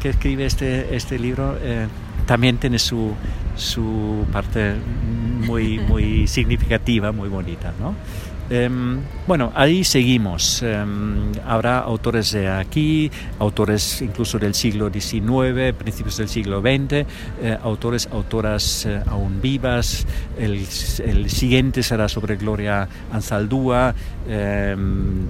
que 0.00 0.10
escribe 0.10 0.44
este, 0.44 0.94
este 0.94 1.18
libro 1.18 1.56
también 2.26 2.58
tiene 2.58 2.78
su, 2.78 3.14
su 3.56 4.26
parte 4.30 4.74
muy, 5.48 5.78
muy 5.80 6.26
significativa, 6.26 7.10
muy 7.10 7.28
bonita, 7.28 7.72
¿no? 7.80 7.94
Em, 8.50 9.00
bueno, 9.26 9.52
ahí 9.54 9.84
seguimos. 9.84 10.62
Em, 10.62 11.32
habrá 11.46 11.80
autores 11.80 12.32
de 12.32 12.48
aquí, 12.48 13.10
autores 13.38 14.00
incluso 14.00 14.38
del 14.38 14.54
siglo 14.54 14.90
XIX, 14.90 15.74
principios 15.76 16.16
del 16.16 16.28
siglo 16.28 16.60
XX, 16.60 17.04
eh, 17.42 17.58
autores, 17.62 18.08
autoras 18.10 18.86
eh, 18.86 19.02
aún 19.06 19.40
vivas. 19.42 20.06
El, 20.38 20.66
siguiente 21.28 21.82
será 21.82 22.08
sobre 22.08 22.36
Gloria 22.36 22.88
Anzaldúa, 23.12 23.94
em, 24.26 25.26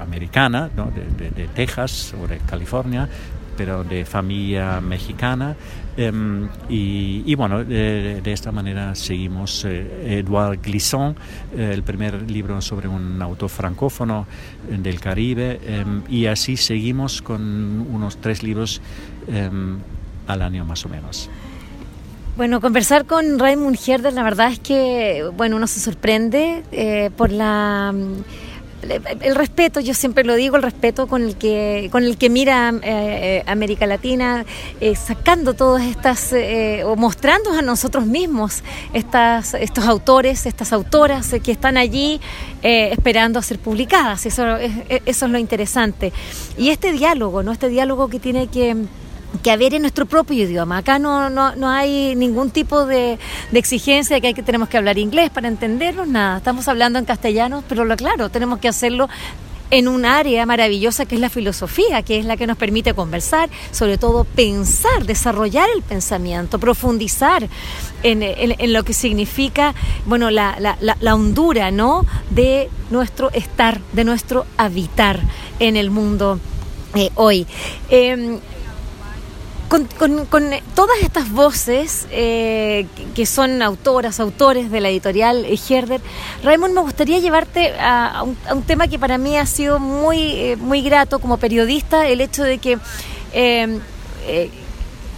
americana, 0.00 0.70
¿no? 0.74 0.90
de, 0.90 1.30
de, 1.30 1.48
Texas 1.48 2.14
o 2.22 2.26
de 2.26 2.38
California, 2.38 3.08
pero 3.56 3.84
de 3.84 4.04
familia 4.04 4.80
mexicana. 4.80 5.54
Em, 5.96 6.48
y, 6.68 7.34
bueno, 7.36 7.64
de, 7.64 8.20
esta 8.26 8.52
manera 8.52 8.94
seguimos 8.94 9.64
eh, 9.64 10.18
Edouard 10.18 10.60
Glissant, 10.62 11.16
eh, 11.56 11.70
el 11.72 11.82
primer 11.82 12.30
libro 12.30 12.60
sobre 12.60 12.86
un 12.86 13.20
autor 13.22 13.48
francófono 13.48 14.26
eh, 14.70 14.76
del 14.78 15.00
Caribe, 15.00 15.58
em, 15.64 16.02
y 16.08 16.26
así 16.26 16.58
seguimos 16.58 17.22
con 17.22 17.86
unos 17.90 18.18
tres 18.18 18.42
libros 18.42 18.82
em, 19.26 19.78
al 20.26 20.42
año 20.42 20.66
más 20.66 20.84
o 20.84 20.90
menos. 20.90 21.30
Bueno, 22.36 22.60
conversar 22.60 23.06
con 23.06 23.38
Raymond 23.38 23.78
Herder, 23.86 24.12
la 24.12 24.22
verdad 24.22 24.52
es 24.52 24.58
que, 24.58 25.24
bueno, 25.34 25.56
uno 25.56 25.66
se 25.66 25.80
sorprende 25.80 27.10
por 27.16 27.32
la 27.32 27.94
el 28.90 29.34
respeto, 29.34 29.80
yo 29.80 29.94
siempre 29.94 30.24
lo 30.24 30.34
digo, 30.34 30.56
el 30.56 30.62
respeto 30.62 31.06
con 31.06 31.22
el 31.22 31.36
que, 31.36 31.88
con 31.92 32.04
el 32.04 32.16
que 32.16 32.30
mira 32.30 32.70
eh, 32.70 32.80
eh, 32.82 33.42
América 33.46 33.86
Latina, 33.86 34.44
eh, 34.80 34.94
sacando 34.96 35.54
todas 35.54 35.82
estas, 35.84 36.34
o 36.84 36.96
mostrando 36.96 37.52
a 37.52 37.62
nosotros 37.62 38.06
mismos 38.06 38.62
estas, 38.92 39.54
estos 39.54 39.84
autores, 39.84 40.46
estas 40.46 40.72
autoras 40.72 41.34
que 41.42 41.52
están 41.52 41.76
allí 41.76 42.20
esperando 42.62 43.38
a 43.38 43.42
ser 43.42 43.58
publicadas. 43.58 44.26
Eso 44.26 44.56
es, 44.56 44.72
eso 45.04 45.26
es 45.26 45.32
lo 45.32 45.38
interesante. 45.38 46.12
Y 46.56 46.70
este 46.70 46.92
diálogo, 46.92 47.42
¿no? 47.42 47.52
Este 47.52 47.68
diálogo 47.68 48.08
que 48.08 48.18
tiene 48.18 48.48
que 48.48 48.76
que 49.38 49.50
haber 49.50 49.74
en 49.74 49.82
nuestro 49.82 50.06
propio 50.06 50.44
idioma. 50.44 50.78
Acá 50.78 50.98
no, 50.98 51.30
no, 51.30 51.54
no 51.56 51.68
hay 51.68 52.14
ningún 52.16 52.50
tipo 52.50 52.86
de, 52.86 53.18
exigencia 53.52 54.16
de 54.16 54.20
que, 54.20 54.26
hay 54.28 54.34
que 54.34 54.42
tenemos 54.42 54.68
que 54.68 54.76
hablar 54.76 54.98
inglés 54.98 55.30
para 55.30 55.48
entendernos, 55.48 56.08
nada. 56.08 56.38
Estamos 56.38 56.68
hablando 56.68 56.98
en 56.98 57.04
castellano, 57.04 57.62
pero 57.68 57.84
lo 57.84 57.96
claro, 57.96 58.28
tenemos 58.30 58.58
que 58.58 58.68
hacerlo 58.68 59.08
en 59.70 59.88
un 59.88 60.04
área 60.04 60.46
maravillosa 60.46 61.06
que 61.06 61.16
es 61.16 61.20
la 61.20 61.30
filosofía, 61.30 62.02
que 62.02 62.18
es 62.18 62.24
la 62.24 62.36
que 62.36 62.46
nos 62.46 62.56
permite 62.56 62.94
conversar, 62.94 63.50
sobre 63.72 63.98
todo 63.98 64.24
pensar, 64.24 65.04
desarrollar 65.04 65.68
el 65.74 65.82
pensamiento, 65.82 66.58
profundizar 66.58 67.48
en, 68.02 68.22
en, 68.22 68.72
lo 68.72 68.84
que 68.84 68.92
significa, 68.92 69.74
bueno, 70.04 70.30
la, 70.30 70.56
la, 70.60 70.76
la, 71.00 71.14
hondura, 71.14 71.70
¿no?, 71.70 72.06
de 72.30 72.70
nuestro 72.90 73.30
estar, 73.32 73.80
de 73.92 74.04
nuestro 74.04 74.46
habitar 74.56 75.20
en 75.58 75.76
el 75.76 75.90
mundo 75.90 76.38
eh, 76.94 77.10
hoy. 77.16 77.46
Em, 77.90 78.38
con, 79.68 79.86
todas 80.74 80.98
estas 81.02 81.30
voces 81.30 82.06
eh, 82.10 82.86
que 83.14 83.26
son 83.26 83.62
autoras, 83.62 84.20
autores 84.20 84.70
de 84.70 84.80
la 84.80 84.88
editorial 84.88 85.46
Herder, 85.46 86.00
Raymond, 86.42 86.74
me 86.74 86.80
gustaría 86.80 87.18
llevarte 87.18 87.74
a, 87.78 88.24
un, 88.24 88.62
tema 88.62 88.88
que 88.88 88.98
para 88.98 89.18
mí 89.18 89.36
ha 89.36 89.46
sido 89.46 89.78
muy, 89.78 90.32
eh, 90.32 90.56
muy 90.56 90.82
grato 90.82 91.18
como 91.18 91.36
periodista, 91.38 92.08
el 92.08 92.20
hecho 92.20 92.44
de 92.44 92.58
que 92.58 92.78
eh, 93.32 93.80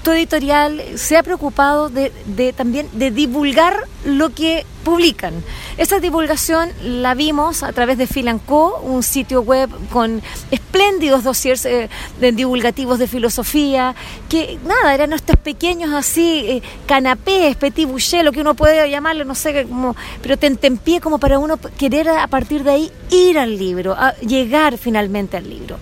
tu 0.03 0.13
editorial 0.13 0.83
se 0.97 1.17
ha 1.17 1.23
preocupado 1.23 1.89
de, 1.89 2.11
también 2.57 2.89
de 2.93 3.11
divulgar 3.11 3.85
lo 4.05 4.31
que 4.31 4.65
publican. 4.85 5.35
Esa 5.77 6.01
divulgación 6.01 6.71
la 6.83 7.15
vimos 7.15 7.63
a 7.63 7.73
través 7.73 7.99
de 7.99 8.07
Filanco, 8.07 8.81
un 8.83 9.03
sitio 9.03 9.43
web 9.43 9.71
con 9.93 10.23
espléndidos 10.51 11.25
dossiers 11.25 11.67
eh, 11.67 11.89
divulgativos 12.21 12.99
de 12.99 13.07
filosofía, 13.07 13.95
que 14.29 14.59
nada, 14.65 14.95
eran 14.95 15.13
estos 15.13 15.37
pequeños 15.37 15.93
así, 15.93 16.45
eh, 16.49 16.63
canapés, 16.87 17.57
petit 17.57 17.87
boucher, 17.87 18.25
lo 18.25 18.33
que 18.33 18.41
uno 18.41 18.55
puede 18.55 18.91
llamarlo, 18.91 19.25
no 19.25 19.35
sé, 19.35 19.67
como, 19.67 19.95
pero 20.23 20.37
te 20.37 20.49
pie 20.71 21.01
como 21.01 21.19
para 21.19 21.39
uno 21.39 21.59
querer 21.79 22.09
a 22.09 22.27
partir 22.27 22.65
de 22.65 22.71
ahí 22.71 22.93
ir 23.11 23.39
al 23.39 23.59
libro, 23.59 23.97
llegar 24.21 24.79
finalmente 24.79 25.37
al 25.37 25.49
libro. 25.49 25.79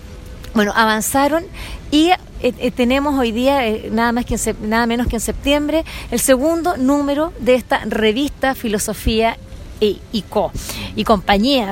Bueno, 0.53 0.73
avanzaron 0.75 1.45
y 1.91 2.09
eh, 2.41 2.53
eh, 2.59 2.71
tenemos 2.71 3.17
hoy 3.19 3.31
día, 3.31 3.67
eh, 3.67 3.89
nada, 3.91 4.11
más 4.11 4.25
que 4.25 4.37
nada 4.61 4.85
menos 4.85 5.07
que 5.07 5.15
en 5.15 5.21
septiembre, 5.21 5.85
el 6.11 6.19
segundo 6.19 6.77
número 6.77 7.33
de 7.39 7.55
esta 7.55 7.79
revista 7.85 8.55
Filosofía 8.55 9.37
y, 9.79 9.99
y 10.11 10.21
Co. 10.23 10.51
y 10.95 11.03
compañía. 11.03 11.71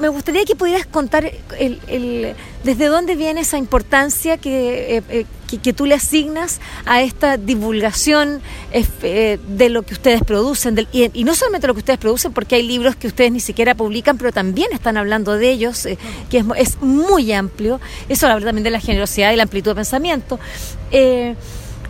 me 0.00 0.08
gustaría 0.08 0.44
que 0.44 0.56
pudieras 0.56 0.86
contar 0.86 1.30
el, 1.58 2.34
desde 2.64 2.86
dónde 2.86 3.14
viene 3.16 3.42
esa 3.42 3.58
importancia 3.58 4.36
que, 4.38 5.26
que, 5.58 5.72
tú 5.72 5.86
le 5.86 5.94
asignas 5.94 6.60
a 6.86 7.02
esta 7.02 7.36
divulgación 7.36 8.40
eh, 8.72 9.38
de 9.46 9.68
lo 9.68 9.82
que 9.82 9.94
ustedes 9.94 10.22
producen. 10.22 10.86
y, 10.92 11.24
no 11.24 11.34
solamente 11.34 11.66
lo 11.66 11.74
que 11.74 11.80
ustedes 11.80 11.98
producen, 11.98 12.32
porque 12.32 12.56
hay 12.56 12.62
libros 12.62 12.96
que 12.96 13.06
ustedes 13.06 13.32
ni 13.32 13.40
siquiera 13.40 13.74
publican, 13.74 14.18
pero 14.18 14.32
también 14.32 14.68
están 14.72 14.96
hablando 14.96 15.36
de 15.36 15.50
ellos, 15.50 15.86
eh, 15.86 15.98
que 16.30 16.44
es, 16.56 16.80
muy 16.80 17.32
amplio. 17.32 17.80
Eso 18.08 18.26
habla 18.26 18.46
también 18.46 18.64
de 18.64 18.70
la 18.70 18.80
generosidad 18.80 19.32
y 19.32 19.36
la 19.36 19.44
amplitud 19.44 19.70
de 19.70 19.74
pensamiento. 19.76 20.38
Eh, 20.90 21.34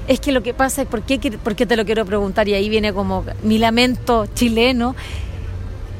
es 0.06 0.20
que 0.20 0.32
lo 0.32 0.42
que 0.42 0.52
pasa 0.52 0.82
es, 0.82 0.88
¿por 0.88 1.02
qué, 1.02 1.18
¿por 1.42 1.56
qué 1.56 1.64
te 1.66 1.76
lo 1.76 1.84
quiero 1.84 2.04
preguntar? 2.04 2.48
Y 2.48 2.54
ahí 2.54 2.68
viene 2.68 2.92
como 2.92 3.24
mi 3.42 3.58
lamento 3.58 4.26
chileno 4.34 4.94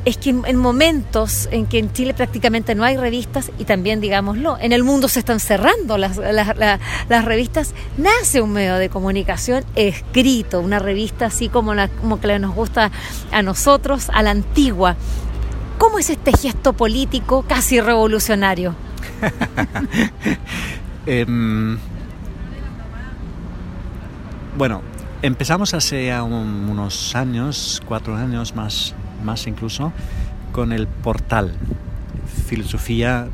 es 0.05 0.19
que 0.19 0.31
en, 0.31 0.57
momentos 0.57 1.49
en 1.51 1.67
que 1.67 1.79
en 1.79 1.93
Chile 1.93 2.15
prácticamente 2.15 2.75
no 2.75 2.85
hay 2.85 2.97
revistas, 2.97 3.51
y 3.59 3.65
también 3.65 4.01
digámoslo, 4.01 4.59
en 4.61 4.73
el 4.73 4.85
mundo 4.85 5.09
se 5.09 5.19
están 5.19 5.41
cerrando 5.41 5.97
las, 5.99 6.17
revistas, 7.25 7.75
nace 7.97 8.43
un 8.43 8.53
medio 8.53 8.77
de 8.77 8.89
comunicación 8.89 9.65
escrito, 9.75 10.61
una 10.61 10.79
revista 10.79 11.27
así 11.27 11.49
como, 11.49 11.75
la, 11.75 11.89
como 11.89 12.21
que 12.21 12.39
nos 12.39 12.55
gusta 12.55 12.91
a 13.33 13.43
nosotros, 13.43 14.11
a 14.13 14.23
la 14.23 14.31
antigua. 14.31 14.97
¿Cómo 15.79 15.99
es 15.99 16.11
este 16.11 16.33
gesto 16.33 16.73
político 16.73 17.45
casi 17.49 17.81
revolucionario? 17.81 18.75
Em, 21.07 21.77
bueno, 24.57 24.81
empezamos 25.21 25.75
hace 25.75 26.11
unos 26.23 27.15
años, 27.15 27.83
cuatro 27.87 28.17
años 28.17 28.55
más 28.57 28.95
más 29.25 29.47
incluso, 29.47 29.93
con 30.53 30.73
el 30.73 30.87
portal 30.87 31.53
Filosofía 32.47 33.29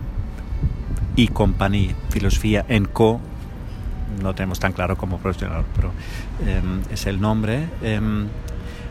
y 1.16 1.29
Compañía, 1.29 1.94
Filosofía 2.11 2.64
en 2.68 2.87
Co. 2.87 3.20
No 4.22 4.35
tenemos 4.35 4.59
tan 4.59 4.72
claro 4.72 4.96
como 4.96 5.18
profesional, 5.18 5.64
pero 5.76 5.92
em, 6.46 6.81
es 6.90 7.07
el 7.07 7.20
nombre, 7.20 7.68
em, 7.83 8.26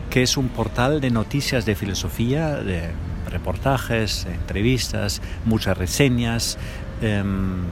que 0.08 0.22
es 0.22 0.36
un 0.36 0.48
portal 0.48 1.00
de 1.00 1.10
noticias 1.10 1.66
de 1.66 1.74
filosofía, 1.74 2.56
de 2.56 2.90
reportajes, 3.30 4.26
entrevistas, 4.26 5.22
muchas 5.44 5.76
reseñas, 5.76 6.58
em, 7.00 7.62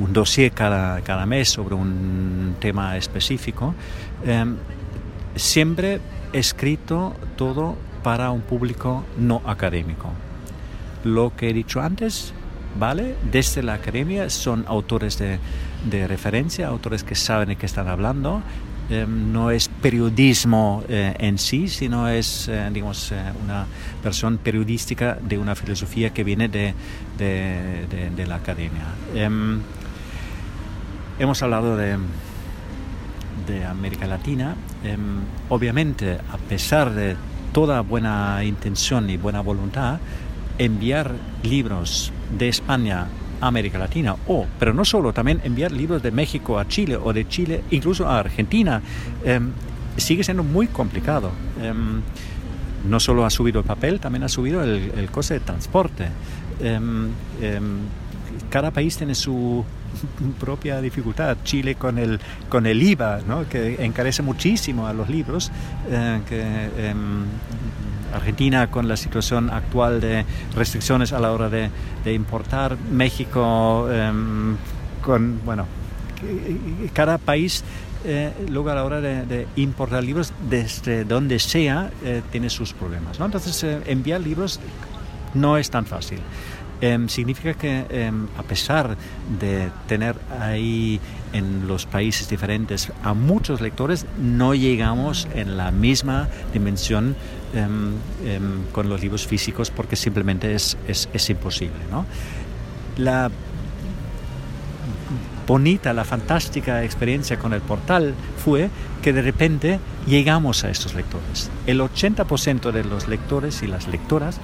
un 0.00 0.12
dossier 0.12 0.52
cada, 0.52 1.00
cada 1.00 1.26
mes 1.26 1.48
sobre 1.48 1.74
un 1.74 2.56
tema 2.60 2.96
específico, 2.96 3.74
siempre 5.34 6.00
escrito 6.32 7.14
todo 7.36 7.76
para 8.08 8.30
un 8.30 8.40
público 8.40 9.04
no 9.18 9.42
académico. 9.44 10.10
Lo 11.04 11.36
que 11.36 11.50
he 11.50 11.52
dicho 11.52 11.82
antes, 11.82 12.32
¿vale? 12.78 13.16
Desde 13.30 13.62
la 13.62 13.74
academia 13.74 14.30
son 14.30 14.64
autores 14.66 15.18
de, 15.18 16.06
referencia, 16.06 16.68
autores 16.68 17.04
que 17.04 17.14
saben 17.14 17.50
de 17.50 17.56
qué 17.56 17.66
están 17.66 17.86
hablando. 17.86 18.40
Em, 18.88 19.30
no 19.30 19.50
es 19.50 19.68
periodismo 19.68 20.84
eh, 20.88 21.16
en 21.18 21.36
sí, 21.36 21.68
sino 21.68 22.08
es, 22.08 22.48
eh, 22.48 22.70
digamos, 22.72 23.12
eh, 23.12 23.20
una 23.44 23.66
versión 24.02 24.38
periodística 24.38 25.18
de 25.20 25.36
una 25.36 25.54
filosofía 25.54 26.08
que 26.08 26.24
viene 26.24 26.48
de, 26.48 26.72
de 27.18 28.26
la 28.26 28.36
academia. 28.36 28.86
Em, 29.14 29.60
hemos 31.18 31.42
hablado 31.42 31.76
de, 31.76 31.98
de 33.46 33.66
América 33.66 34.06
Latina. 34.06 34.56
Em, 34.82 35.20
obviamente, 35.50 36.14
a 36.32 36.38
pesar 36.48 36.94
de 36.94 37.16
toda 37.58 37.80
buena 37.80 38.44
intención 38.44 39.10
y 39.10 39.16
buena 39.16 39.40
voluntad 39.40 39.98
enviar 40.58 41.12
libros 41.42 42.12
de 42.38 42.48
España 42.48 43.08
a 43.40 43.48
América 43.48 43.78
Latina, 43.78 44.14
o, 44.28 44.46
pero 44.60 44.72
no 44.72 44.84
solo, 44.84 45.12
también 45.12 45.40
enviar 45.42 45.72
libros 45.72 46.00
de 46.00 46.12
México 46.12 46.60
a 46.60 46.68
Chile 46.68 46.96
o 46.96 47.12
de 47.12 47.26
Chile 47.26 47.64
incluso 47.72 48.08
a 48.08 48.20
Argentina, 48.20 48.80
em, 49.24 49.50
sigue 49.96 50.22
siendo 50.22 50.44
muy 50.44 50.68
complicado. 50.68 51.32
Em, 51.60 52.00
no 52.88 53.00
solo 53.00 53.24
ha 53.24 53.30
subido 53.30 53.58
el 53.58 53.66
papel, 53.66 53.98
también 53.98 54.22
ha 54.22 54.28
subido 54.28 54.62
el, 54.62 55.10
coste 55.10 55.34
de 55.34 55.40
transporte. 55.40 56.06
Em, 56.60 57.08
cada 58.50 58.70
país 58.70 58.96
tiene 58.96 59.16
su 59.16 59.64
propia 60.40 60.80
dificultad. 60.80 61.36
Chile 61.44 61.74
con 61.74 61.98
el, 61.98 62.20
con 62.48 62.66
el 62.66 62.82
IVA, 62.82 63.20
¿no? 63.26 63.48
que 63.48 63.84
encarece 63.84 64.22
muchísimo 64.22 64.86
a 64.86 64.92
los 64.92 65.08
libros, 65.08 65.50
eh, 65.90 66.70
em, 66.78 67.24
Argentina 68.12 68.70
con 68.70 68.88
la 68.88 68.96
situación 68.96 69.50
actual 69.50 70.00
de 70.00 70.24
restricciones 70.54 71.12
a 71.12 71.20
la 71.20 71.32
hora 71.32 71.50
de, 71.50 71.70
importar, 72.12 72.76
México 72.90 73.86
em, 73.92 74.56
con, 75.02 75.44
bueno, 75.44 75.66
cada 76.94 77.18
país 77.18 77.62
eh, 78.04 78.32
luego 78.48 78.70
a 78.70 78.74
la 78.74 78.84
hora 78.84 79.00
de, 79.00 79.46
importar 79.56 80.02
libros 80.02 80.32
desde 80.48 81.04
donde 81.04 81.38
sea 81.38 81.90
eh, 82.02 82.22
tiene 82.32 82.48
sus 82.48 82.72
problemas. 82.72 83.18
¿no? 83.18 83.26
Entonces 83.26 83.62
enviar 83.86 84.22
libros 84.22 84.58
no 85.34 85.58
es 85.58 85.70
tan 85.70 85.84
fácil. 85.84 86.20
Em, 86.80 87.08
significa 87.08 87.54
que 87.54 87.86
em, 87.90 88.28
a 88.38 88.42
pesar 88.44 88.96
de 89.40 89.68
tener 89.88 90.14
ahí 90.40 91.00
en 91.32 91.66
los 91.66 91.86
países 91.86 92.28
diferentes 92.28 92.92
a 93.02 93.14
muchos 93.14 93.60
lectores, 93.60 94.06
no 94.16 94.54
llegamos 94.54 95.26
en 95.34 95.56
la 95.56 95.72
misma 95.72 96.28
dimensión 96.52 97.16
em, 97.52 97.94
con 98.72 98.88
los 98.88 99.00
libros 99.00 99.26
físicos 99.26 99.70
porque 99.70 99.96
simplemente 99.96 100.54
es, 100.54 100.76
es, 100.86 101.08
es 101.12 101.30
imposible. 101.30 101.80
¿no? 101.90 102.06
La 102.96 103.30
bonita, 105.48 105.92
la 105.92 106.04
fantástica 106.04 106.84
experiencia 106.84 107.38
con 107.38 107.54
el 107.54 107.60
portal 107.60 108.14
fue 108.36 108.70
que 109.02 109.12
de 109.12 109.22
repente 109.22 109.80
llegamos 110.08 110.64
a 110.64 110.70
estos 110.70 110.94
lectores. 110.94 111.50
El 111.66 111.80
80% 111.80 112.72
de 112.72 112.84
los 112.84 113.08
lectores 113.08 113.62
y 113.62 113.66
las 113.66 113.88
lectoras 113.88 114.40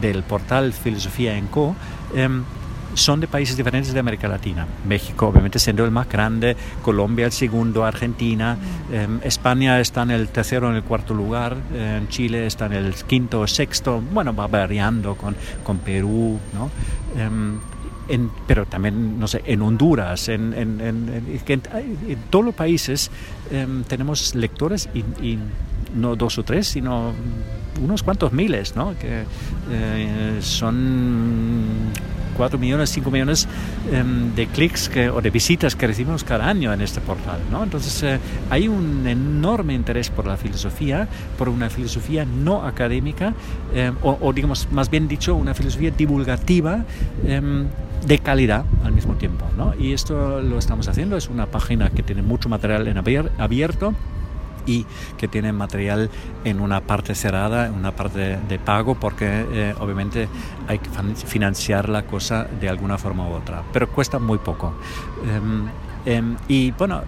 del 0.00 0.22
portal 0.22 0.72
Filosofía 0.72 1.36
en 1.36 1.46
Co 1.46 1.74
em, 2.14 2.42
son 2.94 3.20
de 3.20 3.26
países 3.26 3.56
diferentes 3.56 3.94
de 3.94 4.00
América 4.00 4.28
Latina. 4.28 4.66
México, 4.86 5.28
obviamente, 5.28 5.58
siendo 5.58 5.84
el 5.84 5.90
más 5.90 6.08
grande, 6.08 6.56
Colombia 6.82 7.24
el 7.24 7.32
segundo, 7.32 7.84
Argentina, 7.84 8.58
em, 8.92 9.18
España 9.24 9.80
está 9.80 10.02
en 10.02 10.10
el 10.10 10.28
tercero, 10.28 10.68
en 10.68 10.76
el 10.76 10.82
cuarto 10.82 11.14
lugar, 11.14 11.56
en 11.74 12.08
Chile 12.08 12.46
está 12.46 12.66
en 12.66 12.74
el 12.74 12.94
quinto 12.94 13.40
o 13.40 13.46
sexto, 13.46 14.02
bueno, 14.12 14.34
va 14.34 14.46
variando 14.46 15.14
con, 15.14 15.34
con 15.62 15.78
Perú, 15.78 16.38
¿no? 16.52 16.70
Em, 18.08 18.28
pero 18.46 18.66
también, 18.66 19.18
no 19.18 19.28
sé, 19.28 19.42
en 19.46 19.62
Honduras, 19.62 20.28
en, 20.28 20.52
en, 20.54 20.80
en, 20.80 22.18
todos 22.30 22.44
los 22.44 22.54
países 22.54 23.10
em, 23.50 23.84
tenemos 23.84 24.34
lectores 24.34 24.88
y, 24.94 25.38
no 25.94 26.16
dos 26.16 26.38
o 26.38 26.42
tres, 26.42 26.68
sino 26.68 27.12
unos 27.82 28.02
cuantos 28.02 28.32
miles, 28.32 28.74
¿no? 28.76 28.94
Que 28.98 29.24
eh, 29.70 30.38
son 30.40 31.92
cuatro 32.36 32.58
millones, 32.58 32.90
cinco 32.90 33.10
millones 33.10 33.46
em, 33.92 34.34
de 34.34 34.46
clics 34.46 34.90
o 35.14 35.20
de 35.20 35.30
visitas 35.30 35.76
que 35.76 35.86
recibimos 35.86 36.24
cada 36.24 36.48
año 36.48 36.72
en 36.72 36.80
este 36.80 37.00
portal. 37.00 37.40
¿no? 37.50 37.62
Entonces 37.62 38.02
eh, 38.02 38.18
hay 38.50 38.68
un 38.68 39.06
enorme 39.06 39.74
interés 39.74 40.10
por 40.10 40.26
la 40.26 40.36
filosofía, 40.36 41.08
por 41.38 41.48
una 41.48 41.68
filosofía 41.70 42.24
no 42.24 42.64
académica, 42.64 43.34
em, 43.74 43.94
o, 44.02 44.18
o, 44.20 44.32
digamos, 44.32 44.68
más 44.72 44.90
bien 44.90 45.08
dicho, 45.08 45.34
una 45.34 45.54
filosofía 45.54 45.90
divulgativa 45.90 46.84
de 48.06 48.18
calidad 48.18 48.64
al 48.84 48.92
mismo 48.92 49.14
tiempo. 49.14 49.46
¿no? 49.56 49.74
Y 49.78 49.92
esto 49.92 50.40
lo 50.40 50.58
estamos 50.58 50.88
haciendo, 50.88 51.16
es 51.16 51.28
una 51.28 51.46
página 51.46 51.90
que 51.90 52.02
tiene 52.02 52.22
mucho 52.22 52.48
material 52.48 52.88
en 52.88 52.98
abierto 53.38 53.94
y 54.66 54.86
que 55.16 55.28
tiene 55.28 55.52
material 55.52 56.10
en 56.44 56.60
una 56.60 56.80
parte 56.80 57.14
cerrada, 57.14 57.66
en 57.66 57.74
una 57.74 57.92
parte 57.92 58.38
de, 58.48 58.58
pago, 58.58 58.94
porque 58.94 59.26
eh, 59.26 59.74
obviamente 59.80 60.28
hay 60.68 60.78
que 60.78 60.88
financiar 61.26 61.88
la 61.88 62.02
cosa 62.04 62.46
de 62.60 62.68
alguna 62.68 62.98
forma 62.98 63.28
u 63.28 63.32
otra, 63.32 63.62
pero 63.72 63.88
cuesta 63.88 64.18
muy 64.18 64.38
poco. 64.38 64.74
Em, 65.26 65.66
em, 66.04 66.36
y 66.48 66.70
bueno, 66.72 67.02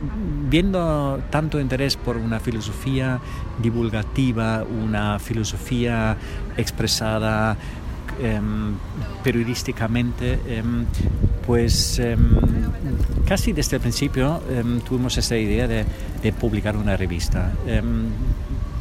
viendo 0.48 1.20
tanto 1.30 1.60
interés 1.60 1.96
por 1.96 2.16
una 2.16 2.40
filosofía 2.40 3.20
divulgativa, 3.62 4.64
una 4.64 5.18
filosofía 5.18 6.16
expresada 6.56 7.56
periodísticamente, 9.22 10.38
pues 11.46 12.00
casi 13.26 13.52
desde 13.52 13.76
el 13.76 13.82
principio 13.82 14.42
tuvimos 14.86 15.16
esta 15.18 15.36
idea 15.36 15.66
de, 15.66 16.32
publicar 16.32 16.76
una 16.76 16.96
revista. 16.96 17.52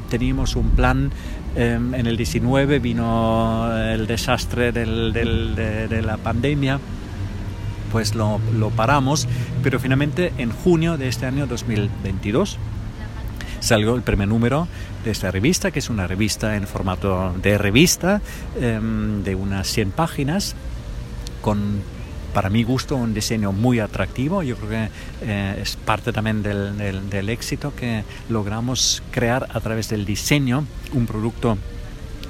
teníamos 0.10 0.56
un 0.56 0.70
plan 0.72 1.12
en 1.56 2.08
el 2.08 2.18
19 2.18 2.80
vino 2.80 3.70
el 3.78 4.08
desastre 4.08 4.72
de, 4.72 6.02
la 6.04 6.18
pandemia 6.18 6.80
pues 7.92 8.16
lo, 8.16 8.40
paramos, 8.76 9.28
pero 9.62 9.80
finalmente 9.80 10.34
en 10.40 10.50
junio 10.50 10.98
de 10.98 11.08
este 11.08 11.28
año 11.28 11.46
2022 11.46 12.58
salió 13.64 13.96
el 13.96 14.02
primer 14.02 14.28
número 14.28 14.68
de 15.06 15.12
esta 15.12 15.32
revista, 15.32 15.72
que 15.72 15.80
es 15.80 15.90
una 15.90 16.06
revista 16.06 16.58
en 16.58 16.68
formato 16.68 17.34
de 17.42 17.58
revista 17.58 18.22
em, 18.60 19.24
de 19.24 19.36
unas 19.36 19.68
100 19.68 19.92
páginas 19.92 20.56
con 21.42 21.82
para 22.34 22.50
mi 22.50 22.64
gusto 22.64 22.96
un 22.96 23.14
diseño 23.14 23.52
muy 23.52 23.80
atractivo. 23.80 24.42
Yo 24.42 24.56
creo 24.58 24.70
que 24.70 24.90
eh, 25.22 25.60
es 25.62 25.76
parte 25.76 26.12
también 26.12 26.42
del, 26.42 27.10
del, 27.10 27.30
éxito 27.30 27.74
que 27.76 28.04
logramos 28.28 29.04
crear 29.12 29.48
a 29.54 29.60
través 29.60 29.90
del 29.90 30.04
diseño 30.04 30.66
un 30.94 31.06
producto 31.06 31.60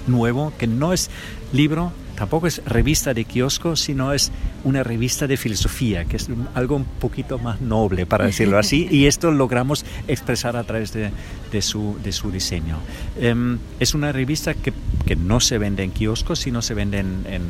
nuevo 0.06 0.52
que 0.58 0.68
no 0.68 0.92
es 0.92 1.10
libro 1.54 1.94
tampoco 2.16 2.47
es 2.47 2.61
revista 2.66 3.14
de 3.14 3.26
kiosco, 3.26 3.76
sino 3.76 4.14
es 4.14 4.32
una 4.64 4.84
revista 4.84 5.28
de 5.28 5.38
filosofía, 5.38 6.05
que 6.05 6.18
es 6.18 6.28
algo 6.53 6.76
un 6.76 6.86
poquito 6.86 7.39
más 7.39 7.61
noble, 7.61 8.05
para 8.05 8.26
decirlo 8.26 8.57
así, 8.57 8.88
y 8.91 9.05
esto 9.05 9.32
logramos 9.32 9.86
expresar 10.07 10.55
a 10.55 10.64
través 10.64 10.93
de, 10.93 11.11
de, 11.51 11.61
su, 11.61 11.97
de 12.03 12.11
su, 12.11 12.32
diseño. 12.32 12.78
Em, 13.20 13.59
es 13.80 13.93
una 13.93 14.11
revista 14.11 14.53
que, 14.53 14.74
que, 15.05 15.16
no 15.16 15.39
se 15.39 15.57
vende 15.57 15.84
en 15.84 15.91
kioscos, 15.91 16.39
sino 16.39 16.61
se 16.61 16.74
vende 16.74 16.99
en, 16.99 17.26
en, 17.28 17.41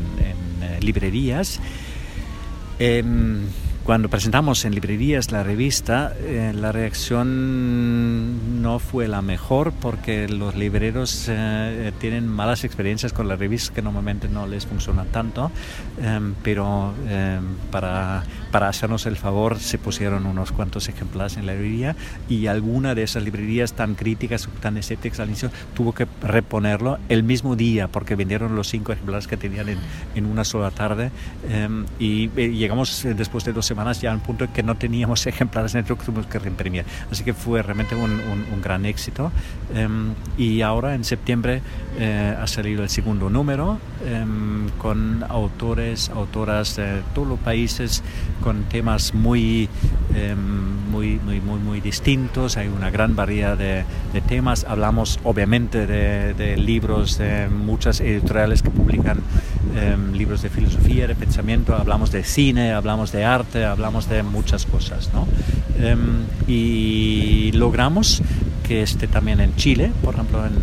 eh, 0.61 0.80
librerías. 0.82 1.59
Em, 2.80 3.45
cuando 3.84 4.08
presentamos 4.08 4.64
en 4.64 4.74
librerías 4.76 5.34
la 5.34 5.44
revista, 5.44 6.14
eh, 6.22 6.54
la 6.56 6.72
reacción 6.72 8.62
no 8.62 8.80
fue 8.80 9.10
la 9.10 9.22
mejor 9.22 9.74
porque 9.74 10.30
los 10.30 10.56
libreros 10.56 11.26
eh, 11.28 11.92
tienen 12.00 12.30
malas 12.30 12.64
experiencias 12.64 13.12
con 13.12 13.28
la 13.28 13.36
revista 13.36 13.74
que 13.74 13.82
normalmente 13.82 14.30
no 14.30 14.48
les 14.48 14.66
funciona 14.66 15.04
tanto, 15.04 15.52
em, 16.02 16.34
pero 16.44 16.94
em, 17.10 17.44
para, 17.72 18.24
para, 18.52 18.70
hacernos 18.70 19.06
el 19.06 19.18
favor 19.18 19.60
se 19.60 19.78
pusieron 19.78 20.26
unos 20.28 20.54
cuantos 20.54 20.88
ejemplares 20.88 21.36
en 21.36 21.46
la 21.46 21.52
librería 21.52 21.98
y 22.30 22.48
alguna 22.48 22.96
de 22.96 23.04
esas 23.04 23.24
librerías 23.24 23.74
tan 23.74 23.96
críticas, 23.96 24.48
tan 24.62 24.78
escépticas 24.78 25.20
al 25.20 25.28
inicio, 25.28 25.52
tuvo 25.76 25.92
que 25.92 26.08
reponerlo 26.22 27.00
el 27.10 27.24
mismo 27.24 27.58
día 27.58 27.90
porque 27.90 28.16
vendieron 28.16 28.56
los 28.56 28.70
cinco 28.70 28.94
ejemplares 28.94 29.28
que 29.28 29.36
tenían 29.36 29.68
en, 29.68 29.80
en 30.16 30.26
una 30.26 30.46
sola 30.46 30.72
tarde 30.72 31.12
em, 31.50 31.86
y 32.00 32.30
eh, 32.38 32.54
llegamos 32.54 33.06
después 33.18 33.44
de 33.44 33.52
dos 33.52 33.72
semanas 33.74 33.99
ya 33.99 34.11
a 34.11 34.13
un 34.13 34.19
punto 34.19 34.45
en 34.45 34.51
que 34.51 34.61
no 34.61 34.76
teníamos 34.76 35.26
ejemplares 35.34 35.74
dentro 35.74 35.97
que 35.97 36.05
tuvimos 36.05 36.28
que 36.28 36.38
reimprimir. 36.38 36.86
Así 37.11 37.24
que 37.24 37.34
fue 37.34 37.61
realmente 37.63 37.95
un, 37.95 38.11
un, 38.11 38.61
gran 38.61 38.86
éxito. 38.86 39.32
Em, 39.74 40.13
y 40.38 40.61
ahora 40.61 40.93
en 40.93 41.03
septiembre 41.03 41.61
eh, 41.97 42.38
ha 42.39 42.47
salido 42.47 42.84
el 42.84 42.89
segundo 42.89 43.30
número 43.30 43.80
em, 44.05 44.69
con 44.78 45.26
autores, 45.28 46.09
autoras 46.09 46.76
de 46.76 47.01
todos 47.15 47.28
los 47.28 47.39
países 47.39 48.03
con 48.41 48.63
temas 48.65 49.13
muy, 49.13 49.67
em, 50.15 50.91
muy, 50.91 51.19
muy, 51.26 51.41
muy, 51.41 51.59
muy, 51.59 51.82
distintos. 51.82 52.55
Hay 52.57 52.67
una 52.67 52.91
gran 52.91 53.15
variedad 53.15 53.57
de, 53.57 53.84
de 54.13 54.21
temas. 54.21 54.65
Hablamos 54.69 55.19
obviamente 55.24 55.88
de, 55.88 56.34
de, 56.36 56.57
libros 56.57 57.17
de 57.17 57.49
muchas 57.49 57.99
editoriales 57.99 58.61
que 58.61 58.69
publican 58.69 59.17
libros 60.13 60.41
de 60.43 60.49
filosofía, 60.49 61.07
de 61.07 61.15
pensamiento. 61.15 61.76
Hablamos 61.76 62.11
de 62.11 62.24
cine, 62.24 62.74
hablamos 62.74 63.11
de 63.11 63.26
arte, 63.26 63.62
hablamos 63.66 64.09
de 64.09 64.24
muchas 64.24 64.66
cosas, 64.66 65.09
¿no? 65.14 65.28
Em, 65.80 66.26
y 66.47 67.51
logramos 67.53 68.22
que 68.68 68.82
esté 68.82 69.07
también 69.07 69.39
en 69.39 69.55
Chile, 69.55 69.91
por 70.03 70.16
ejemplo, 70.16 70.45
en, 70.45 70.53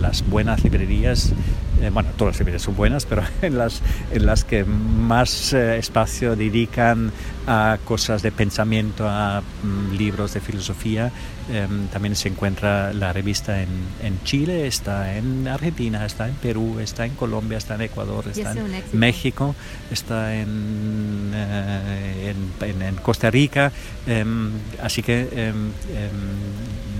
las 0.00 0.28
buenas 0.28 0.62
librerías 0.62 1.32
eh, 1.80 1.90
bueno, 1.92 2.10
todas 2.16 2.34
las 2.34 2.40
librerías 2.40 2.62
son 2.62 2.76
buenas, 2.76 3.06
pero 3.06 3.22
en 3.42 3.58
las, 3.58 3.82
en 4.10 4.26
las 4.26 4.44
que 4.44 4.64
más 4.64 5.52
eh, 5.52 5.78
espacio 5.78 6.36
dedican 6.36 7.12
a 7.46 7.78
cosas 7.84 8.22
de 8.22 8.32
pensamiento, 8.32 9.08
a 9.08 9.42
mm, 9.62 9.96
libros 9.96 10.34
de 10.34 10.40
filosofía, 10.40 11.12
Em, 11.52 11.88
también 11.88 12.16
se 12.16 12.28
encuentra 12.28 12.94
la 12.94 13.12
revista 13.12 13.60
en, 13.60 13.68
en, 14.02 14.18
Chile, 14.24 14.66
está 14.66 15.14
en 15.14 15.46
Argentina, 15.46 16.06
está 16.06 16.26
en 16.26 16.34
Perú, 16.36 16.78
está 16.80 17.04
en 17.04 17.14
Colombia, 17.14 17.58
está 17.58 17.74
en 17.74 17.82
Ecuador, 17.82 18.24
está 18.28 18.52
en 18.52 18.82
México, 18.94 19.54
está 19.90 20.34
en, 20.36 21.32
eh, 21.34 22.34
en, 22.62 22.82
en, 22.82 22.94
Costa 22.96 23.30
Rica. 23.30 23.70
Em, 24.06 24.52
así 24.82 25.02
que 25.02 25.28
em, 25.32 25.70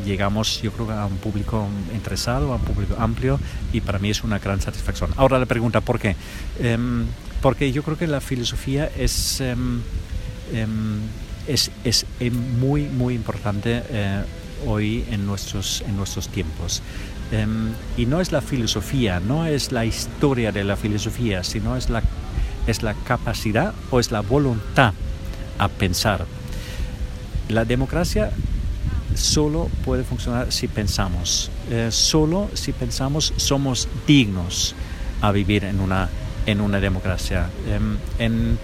llegamos 0.05 0.63
yo 0.63 0.73
creo 0.73 0.91
a 0.91 1.07
un 1.07 1.17
público 1.17 1.67
interesado, 1.95 2.53
a 2.53 2.57
un 2.57 2.63
público 2.63 2.97
amplio 2.99 3.41
y 3.73 3.81
para 3.81 3.99
mí 3.99 4.11
es 4.11 4.23
una 4.25 4.39
gran 4.39 4.61
satisfacción. 4.61 5.11
Ahora 5.17 5.39
la 5.39 5.47
pregunta, 5.47 5.81
¿por 5.81 5.99
qué? 5.99 6.17
porque 7.41 7.73
yo 7.73 7.83
creo 7.83 7.99
que 7.99 8.07
la 8.07 8.23
filosofía 8.23 8.91
es 8.97 9.43
es, 11.47 11.71
es 11.85 12.07
eh, 12.21 12.31
muy, 12.31 12.83
muy 12.83 13.15
importante 13.15 13.83
eh, 13.89 14.23
hoy 14.67 15.05
en 15.11 15.27
nuestros, 15.27 15.83
en 15.87 15.97
nuestros 15.97 16.29
tiempos. 16.29 16.83
Em, 17.33 17.73
y 17.97 18.07
no 18.07 18.21
es 18.21 18.33
la 18.33 18.41
filosofía, 18.41 19.21
no 19.21 19.47
es 19.47 19.73
la 19.73 19.85
historia 19.85 20.53
de 20.53 20.65
la 20.65 20.77
filosofía, 20.77 21.43
sino 21.45 21.77
es 21.77 21.91
la, 21.91 22.03
es 22.67 22.83
la 22.83 22.95
capacidad 22.95 23.75
o 23.91 24.01
es 24.01 24.11
la 24.11 24.21
voluntad 24.21 24.93
a 25.59 25.69
pensar. 25.69 26.27
La 27.49 27.65
democracia 27.65 28.31
solo 29.15 29.69
puede 29.85 30.05
funcionar 30.05 30.53
si 30.53 30.69
pensamos. 30.69 31.51
Eh, 31.71 31.89
solo 31.91 32.51
si 32.55 32.73
pensamos 32.73 33.33
somos 33.37 33.89
dignos 34.07 34.75
a 35.21 35.33
vivir 35.33 35.65
en 35.65 35.81
una, 35.81 36.09
en 36.47 36.61
una 36.61 36.81
democracia. 36.81 37.49
Em, 37.69 37.97
en, 38.19 38.59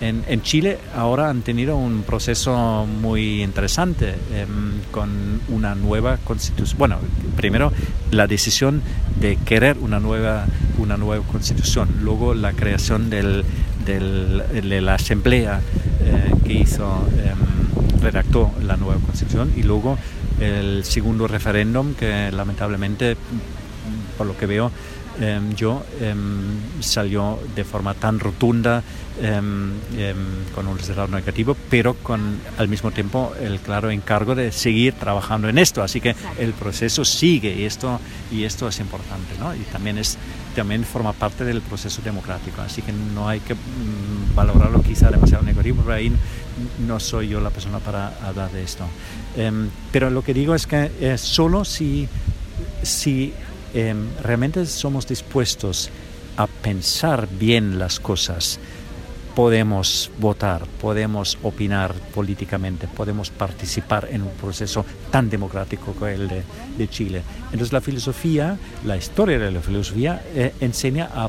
en, 0.00 0.42
Chile 0.42 0.78
ahora 0.96 1.30
han 1.30 1.42
tenido 1.42 1.76
un 1.76 2.02
proceso 2.02 2.86
muy 2.86 3.42
interesante 3.42 4.16
em, 4.34 4.80
con 4.90 5.40
una 5.48 5.76
nueva 5.76 6.16
constitución. 6.18 6.78
Bueno, 6.78 6.98
primero 7.36 7.72
la 8.10 8.26
decisión 8.26 8.82
de 9.20 9.36
querer 9.36 9.78
una 9.78 10.00
nueva, 10.00 10.46
una 10.78 10.96
nueva 10.96 11.24
constitución, 11.24 11.88
luego 12.02 12.34
la 12.34 12.52
creación 12.52 13.10
del, 13.10 13.44
de 13.86 14.80
la 14.80 14.94
asamblea 14.94 15.60
eh, 16.00 16.34
que 16.44 16.52
hizo, 16.52 17.06
em, 17.18 17.51
redactó 18.02 18.50
la 18.62 18.76
nueva 18.76 19.00
constitución 19.00 19.52
y 19.56 19.62
luego 19.62 19.96
el 20.40 20.84
segundo 20.84 21.28
referéndum 21.28 21.94
que 21.94 22.30
lamentablemente, 22.32 23.16
por 24.18 24.26
lo 24.26 24.36
que 24.36 24.46
veo, 24.46 24.70
em, 25.20 25.54
yo 25.54 25.84
salió 26.80 27.38
de 27.54 27.64
forma 27.64 27.94
tan 27.94 28.18
rotunda 28.18 28.82
em, 29.20 29.72
con 30.54 30.66
un 30.66 30.78
resultado 30.78 31.06
negativo, 31.08 31.56
pero 31.70 31.94
con 31.94 32.38
al 32.58 32.66
mismo 32.66 32.90
tiempo 32.90 33.32
el 33.40 33.60
claro 33.60 33.90
encargo 33.90 34.34
de 34.34 34.50
seguir 34.50 34.94
trabajando 34.94 35.48
en 35.48 35.58
esto. 35.58 35.82
Así 35.82 36.00
que 36.00 36.16
el 36.38 36.52
proceso 36.54 37.04
sigue 37.04 37.54
y 37.54 37.64
esto, 37.64 38.00
y 38.32 38.44
esto 38.44 38.66
es 38.68 38.80
importante, 38.80 39.34
¿no? 39.38 39.54
Y 39.54 39.60
también, 39.70 39.98
es, 39.98 40.16
también 40.56 40.84
forma 40.84 41.12
parte 41.12 41.44
del 41.44 41.60
proceso 41.60 42.00
democrático. 42.02 42.62
Así 42.62 42.82
que 42.82 42.92
no 42.92 43.28
hay 43.28 43.40
que 43.40 43.54
mm, 43.54 44.34
valorarlo 44.34 44.82
quizá 44.82 45.10
demasiado 45.10 45.44
negativo, 45.44 45.82
pero 45.82 45.94
ahí 45.94 46.12
no 46.86 47.00
soy 47.00 47.28
yo 47.28 47.40
la 47.40 47.50
persona 47.50 47.78
para 47.78 48.18
hablar 48.26 48.50
de 48.52 48.62
esto. 48.62 48.84
Em, 49.36 49.68
pero 49.90 50.10
lo 50.10 50.22
que 50.22 50.34
digo 50.34 50.54
es 50.54 50.66
que 50.66 50.90
eh, 51.00 51.18
solo 51.18 51.64
si, 51.64 52.08
si 52.82 53.32
realmente 54.22 54.66
somos 54.66 55.06
dispuestos 55.06 55.88
a 56.36 56.46
pensar 56.46 57.26
bien 57.38 57.78
las 57.78 58.00
cosas, 58.00 58.60
podemos 59.34 60.10
votar, 60.18 60.66
podemos 60.80 61.38
opinar 61.42 61.94
políticamente, 62.14 62.86
podemos 62.86 63.30
participar 63.30 64.08
en 64.10 64.22
un 64.22 64.30
proceso 64.30 64.84
tan 65.10 65.30
democrático 65.30 65.92
como 65.92 66.06
el 66.06 66.28
de, 66.28 66.88
Chile. 66.88 67.22
Entonces 67.46 67.72
la 67.72 67.80
filosofía, 67.80 68.58
la 68.84 68.96
historia 68.96 69.38
de 69.38 69.50
la 69.50 69.60
filosofía 69.60 70.22
eh, 70.34 70.52
enseña 70.60 71.08
a, 71.14 71.28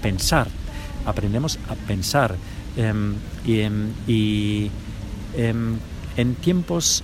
pensar, 0.00 0.48
aprendemos 1.04 1.58
a 1.68 1.74
pensar 1.74 2.34
em, 2.34 2.38
y, 2.76 3.60
em, 3.60 3.88
y 4.06 4.70
em, 5.36 5.76
en 6.16 6.34
tiempos 6.36 7.02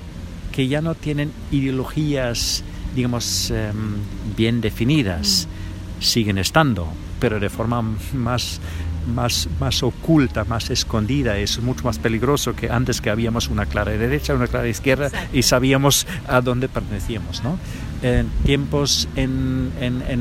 que 0.52 0.68
ya 0.68 0.80
no 0.80 0.94
tienen 0.94 1.32
ideologías, 1.50 2.64
digamos, 2.94 3.50
em, 3.50 3.96
bien 4.36 4.60
definidas. 4.60 5.46
Mm. 5.46 6.02
Siguen 6.02 6.38
estando, 6.38 6.88
pero 7.20 7.40
de 7.40 7.48
forma 7.48 7.82
más 8.12 8.60
más, 9.08 9.48
más 9.58 9.82
oculta, 9.82 10.44
más 10.44 10.70
escondida, 10.70 11.38
es 11.38 11.60
mucho 11.60 11.84
más 11.84 11.98
peligroso 11.98 12.54
que 12.54 12.70
antes 12.70 13.00
que 13.00 13.10
habíamos 13.10 13.48
una 13.48 13.66
clara 13.66 13.92
derecha, 13.92 14.34
una 14.34 14.46
clara 14.46 14.68
izquierda 14.68 15.10
y 15.32 15.42
sabíamos 15.42 16.06
a 16.26 16.40
dónde 16.40 16.68
pertenecíamos. 16.68 17.42
¿no? 17.42 17.58
En 18.02 18.28
tiempos 18.44 19.08
en, 19.16 19.72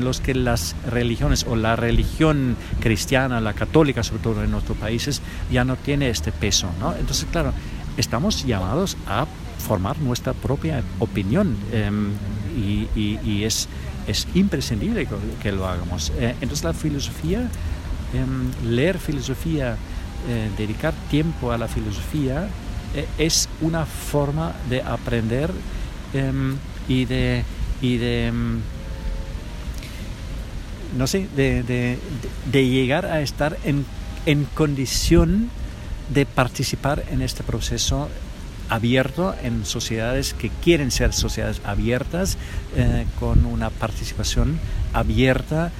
los 0.02 0.20
que 0.20 0.34
las 0.34 0.74
religiones 0.90 1.46
o 1.48 1.54
la 1.54 1.76
religión 1.76 2.56
cristiana, 2.80 3.40
la 3.40 3.52
católica 3.52 4.02
sobre 4.02 4.22
todo 4.22 4.42
en 4.42 4.50
nuestros 4.50 4.76
países, 4.78 5.22
ya 5.50 5.64
no 5.64 5.76
tiene 5.76 6.10
este 6.10 6.32
peso. 6.32 6.68
¿no? 6.80 6.94
Entonces, 6.94 7.26
claro, 7.30 7.52
estamos 7.96 8.44
llamados 8.44 8.96
a 9.06 9.26
formar 9.58 9.98
nuestra 10.00 10.32
propia 10.32 10.82
opinión 10.98 11.56
em, 11.72 12.10
y, 12.56 13.44
es 13.44 13.68
imprescindible 14.34 15.06
que, 15.42 15.52
lo 15.52 15.68
hagamos. 15.68 16.10
Eh, 16.18 16.34
entonces 16.40 16.64
la 16.64 16.72
filosofía 16.72 17.48
Em, 18.14 18.50
leer 18.64 18.98
filosofía, 18.98 19.76
eh, 20.28 20.50
dedicar 20.56 20.94
tiempo 21.10 21.52
a 21.52 21.58
la 21.58 21.68
filosofía, 21.68 22.48
eh, 22.94 23.06
es 23.18 23.50
una 23.60 23.84
forma 23.84 24.54
de 24.70 24.80
aprender 24.80 25.50
em, 26.14 26.56
y 26.88 27.04
de, 27.04 27.44
y 27.80 27.96
de 27.96 28.26
em, 28.26 28.60
no 30.96 31.06
sé, 31.06 31.28
de, 31.36 31.98
llegar 32.52 33.06
a 33.06 33.20
estar 33.20 33.58
en, 33.64 33.84
en 34.26 34.44
condición 34.44 35.50
de 36.12 36.24
participar 36.24 37.04
en 37.10 37.20
este 37.20 37.42
proceso 37.42 38.08
abierto 38.70 39.34
en 39.42 39.66
sociedades 39.66 40.32
que 40.34 40.48
quieren 40.48 40.90
ser 40.90 41.12
sociedades 41.12 41.60
abiertas, 41.64 42.38
eh, 42.74 43.06
con 43.20 43.44
una 43.44 43.70
participación 43.70 44.58
abierta 44.92 45.70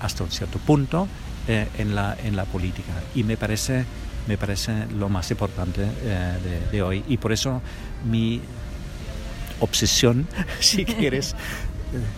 hasta 0.00 0.22
un 0.22 0.30
cierto 0.30 0.60
punto, 0.60 1.08
eh, 1.46 1.68
en, 1.76 1.94
la, 1.94 2.16
en 2.24 2.36
la 2.36 2.46
política. 2.46 2.94
Y 3.14 3.22
me 3.22 3.36
parece, 3.36 3.84
me 4.26 4.38
parece 4.38 4.86
lo 4.98 5.10
más 5.10 5.30
importante 5.30 5.82
eh, 5.82 6.38
de, 6.42 6.70
de, 6.72 6.82
hoy. 6.82 7.04
Y 7.06 7.18
por 7.18 7.34
eso 7.34 7.60
mi 8.10 8.40
obsesión, 9.64 10.26
si 10.60 10.84
quieres, 10.84 11.34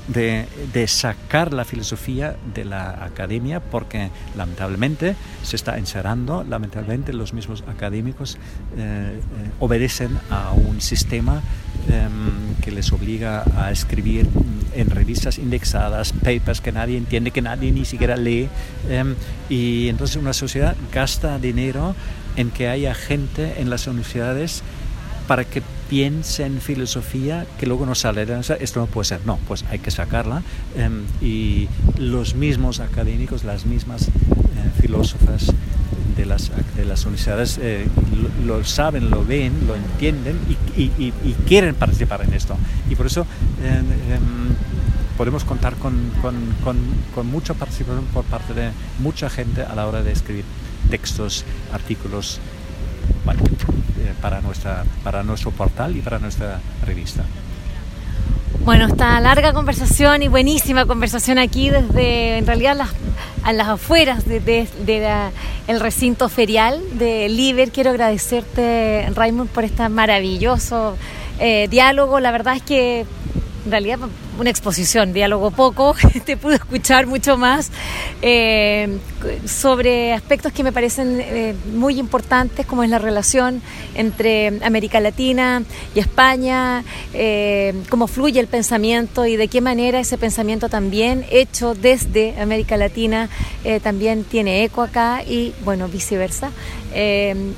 de, 0.09 0.47
de, 0.73 0.89
sacar 0.89 1.53
la 1.53 1.65
filosofía 1.65 2.37
de 2.55 2.65
la 2.65 3.05
academia 3.05 3.61
porque 3.61 4.11
lamentablemente 4.37 5.17
se 5.43 5.57
está 5.57 5.79
encerrando, 5.79 6.45
lamentablemente 6.45 7.13
los 7.13 7.33
mismos 7.33 7.63
académicos 7.67 8.39
eh, 8.77 9.21
obedecen 9.61 10.19
a 10.31 10.53
un 10.53 10.81
sistema 10.81 11.43
em, 11.89 12.55
que 12.63 12.71
les 12.71 12.93
obliga 12.93 13.45
a 13.57 13.71
escribir 13.71 14.29
en 14.75 14.91
revistas 14.91 15.39
indexadas, 15.39 16.13
papers 16.13 16.61
que 16.61 16.73
nadie 16.73 16.97
entiende, 16.97 17.31
que 17.31 17.43
nadie 17.43 17.73
ni 17.73 17.85
siquiera 17.85 18.17
lee. 18.17 18.49
Em, 18.89 19.15
y 19.49 19.89
entonces 19.89 20.17
una 20.17 20.33
sociedad 20.33 20.77
gasta 20.93 21.39
dinero 21.39 21.95
en 22.37 22.51
que 22.51 22.69
haya 22.69 22.95
gente 22.95 23.61
en 23.61 23.71
las 23.71 23.87
universidades 23.87 24.63
para 25.27 25.45
que 25.45 25.63
piense 25.89 26.45
en 26.45 26.61
filosofía 26.61 27.47
que 27.59 27.67
luego 27.67 27.87
no 27.87 27.95
sale. 27.95 28.27
Esto 28.61 28.81
no 28.81 28.87
puede 28.87 29.05
ser. 29.07 29.21
No, 29.27 29.39
pues 29.47 29.65
hay 29.71 29.79
que 29.79 29.91
sacarla. 29.91 30.43
Em, 30.77 31.05
y 31.21 31.69
los 31.99 32.35
mismos 32.35 32.81
académicos, 32.81 33.45
las 33.45 33.67
mismas 33.67 34.09
eh, 34.09 34.11
filósofas 34.81 35.53
de 36.17 36.27
las, 36.27 36.51
de 36.77 36.85
las 36.85 37.05
universidades 37.05 37.59
eh, 37.63 37.87
lo, 38.45 38.65
saben, 38.65 39.11
lo 39.11 39.25
ven, 39.25 39.67
lo 39.67 39.77
entienden 39.77 40.39
y, 40.77 40.89
quieren 41.47 41.75
participar 41.75 42.23
en 42.23 42.33
esto. 42.33 42.57
Y 42.91 42.97
por 42.97 43.07
eso 43.07 43.27
em, 43.63 44.15
em, 44.15 44.57
podemos 45.17 45.45
contar 45.45 45.75
con, 45.77 45.95
con, 46.23 47.27
mucha 47.27 47.55
participación 47.55 48.05
por 48.07 48.25
parte 48.25 48.55
de 48.55 48.71
mucha 48.99 49.31
gente 49.31 49.63
a 49.63 49.75
la 49.75 49.87
hora 49.87 50.03
de 50.03 50.13
escribir 50.13 50.45
textos, 50.91 51.45
artículos 51.73 52.39
eh, 52.39 52.41
para, 54.15 54.41
nuestra, 54.41 54.85
para 55.03 55.23
nuestro 55.23 55.51
portal 55.51 55.97
y 55.97 56.01
para 56.01 56.19
nuestra 56.19 56.61
revista. 56.85 57.25
Bueno, 58.65 58.87
esta 58.87 59.21
larga 59.21 59.53
conversación 59.53 60.23
y 60.23 60.29
buenísima 60.29 60.87
conversación 60.87 61.39
aquí 61.39 61.71
desde, 61.71 62.39
en 62.39 62.47
realidad, 62.47 62.77
las, 62.77 62.91
a 63.45 63.53
las 63.53 63.69
afueras 63.69 64.27
del 64.27 64.45
de, 64.45 65.31
el 65.69 65.81
recinto 65.81 66.29
ferial 66.29 66.81
de 66.99 67.29
Liber. 67.29 67.71
Quiero 67.71 67.91
agradecerte, 67.91 69.09
Raymond, 69.15 69.51
por 69.51 69.65
este 69.65 69.89
maravilloso 69.89 70.97
eh, 71.39 71.69
diálogo. 71.71 72.19
La 72.19 72.33
verdad 72.33 72.57
es 72.57 72.63
que, 72.63 73.07
en 73.67 73.71
realidad, 73.71 73.99
una 74.39 74.51
exposición, 74.51 75.13
diálogo 75.13 75.51
poco, 75.51 75.95
te 76.25 76.37
pude 76.37 76.57
escuchar 76.57 77.07
mucho 77.07 77.37
más 77.37 77.71
eh, 78.23 78.99
sobre 79.47 80.13
aspectos 80.13 80.53
que 80.53 80.63
me 80.63 80.73
parecen 80.73 81.21
eh, 81.21 81.55
muy 81.75 81.99
importantes, 81.99 82.67
como 82.67 82.83
es 82.83 82.91
la 82.91 82.99
relación 82.99 83.63
entre 83.95 84.59
América 84.63 85.01
Latina 85.01 85.63
y 85.95 86.01
España, 86.01 86.85
eh, 87.15 87.75
cómo 87.89 88.07
fluye 88.07 88.41
el 88.41 88.47
pensamiento 88.47 89.27
y 89.27 89.37
de 89.37 89.49
qué 89.49 89.61
manera 89.61 90.01
ese 90.01 90.19
pensamiento 90.19 90.69
también 90.69 91.25
hecho 91.31 91.75
desde 91.75 92.39
América 92.41 92.77
Latina 92.77 93.29
también 93.83 94.23
tiene 94.23 94.63
eco 94.63 94.83
acá 94.83 95.23
y 95.25 95.53
bueno, 95.65 95.89
viceversa. 95.89 96.51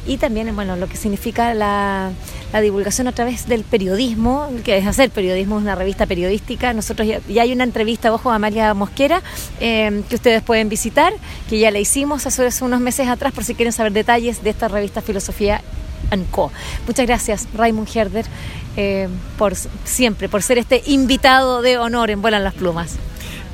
Y 0.07 0.17
también, 0.17 0.55
bueno, 0.55 0.77
lo 0.77 0.89
que 0.89 0.97
significa 0.97 1.55
la, 1.55 2.11
la 2.53 2.61
divulgación 2.61 3.07
a 3.07 3.13
través 3.13 3.47
del 3.47 3.63
periodismo, 3.63 4.49
que 4.65 4.79
es 4.79 4.87
hacer 4.87 5.11
periodismo, 5.11 5.59
es 5.59 5.63
una 5.63 5.75
revista 5.75 6.07
periodística 6.07 6.73
nosotros 6.73 7.07
ya, 7.07 7.43
hay 7.43 7.53
una 7.53 7.65
entrevista, 7.65 8.13
ojo, 8.13 8.31
a 8.31 8.39
María 8.39 8.73
Mosquera, 8.75 9.23
eh, 9.61 10.03
que 10.09 10.15
ustedes 10.15 10.43
pueden 10.43 10.69
visitar, 10.69 11.13
que 11.49 11.59
ya 11.59 11.71
la 11.71 11.79
hicimos 11.79 12.27
hace 12.27 12.65
unos 12.65 12.81
meses 12.81 13.09
atrás, 13.09 13.33
por 13.33 13.45
si 13.45 13.55
quieren 13.55 13.73
saber 13.73 13.93
detalles 13.93 14.43
de 14.43 14.51
esta 14.51 14.69
revista 14.69 15.03
Filosofía 15.03 15.63
Co. 16.31 16.51
Muchas 16.87 17.07
gracias, 17.07 17.49
Raymond 17.55 17.89
Herder, 17.95 18.25
eh, 18.77 19.09
por 19.37 19.55
siempre, 19.85 20.29
por 20.29 20.43
ser 20.43 20.59
este 20.59 20.83
invitado 20.87 21.61
de 21.61 21.79
honor 21.79 22.11
en 22.11 22.23
Vuelan 22.23 22.45
las 22.45 22.55
Plumas. 22.55 22.97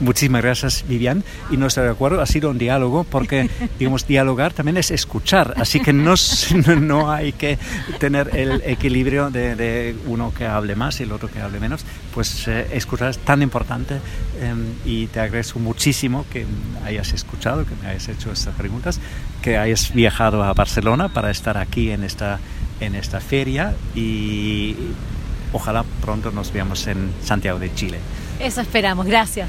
Muchísimas 0.00 0.42
gracias, 0.42 0.84
Vivian. 0.88 1.22
Y 1.50 1.56
no 1.56 1.66
estoy 1.66 1.84
de 1.84 1.90
acuerdo, 1.90 2.20
ha 2.20 2.26
sido 2.26 2.50
un 2.50 2.58
diálogo 2.58 3.04
porque, 3.04 3.48
digamos, 3.78 4.06
dialogar 4.06 4.52
también 4.52 4.76
es 4.76 4.90
escuchar. 4.90 5.54
Así 5.56 5.80
que 5.80 5.92
no, 5.92 6.14
no 6.80 7.10
hay 7.10 7.32
que 7.32 7.58
tener 7.98 8.36
el 8.36 8.62
equilibrio 8.64 9.30
de, 9.30 9.94
uno 10.06 10.32
que 10.36 10.46
hable 10.46 10.74
más 10.74 11.00
y 11.00 11.04
el 11.04 11.12
otro 11.12 11.30
que 11.30 11.40
hable 11.40 11.60
menos. 11.60 11.84
Pues 12.12 12.48
eh, 12.48 12.68
escuchar 12.72 13.10
es 13.10 13.18
tan 13.18 13.42
importante 13.42 14.00
em, 14.40 14.74
y 14.84 15.06
te 15.06 15.20
agradezco 15.20 15.58
muchísimo 15.58 16.26
que 16.32 16.44
hayas 16.84 17.12
escuchado, 17.12 17.64
que 17.64 17.74
me 17.82 17.88
hayas 17.88 18.08
hecho 18.08 18.32
estas 18.32 18.54
preguntas, 18.54 19.00
que 19.42 19.58
hayas 19.58 19.92
viajado 19.92 20.42
a 20.42 20.52
Barcelona 20.54 21.08
para 21.08 21.30
estar 21.30 21.56
aquí 21.56 21.90
en 21.90 22.04
esta, 22.04 22.40
en 22.80 22.94
esta 22.94 23.20
feria 23.20 23.74
y 23.94 24.76
ojalá 25.52 25.84
pronto 26.00 26.30
nos 26.32 26.52
veamos 26.52 26.86
en 26.86 27.10
Santiago 27.22 27.58
de 27.58 27.72
Chile. 27.74 27.98
Eso 28.40 28.60
esperamos. 28.60 29.06
Gracias. 29.06 29.48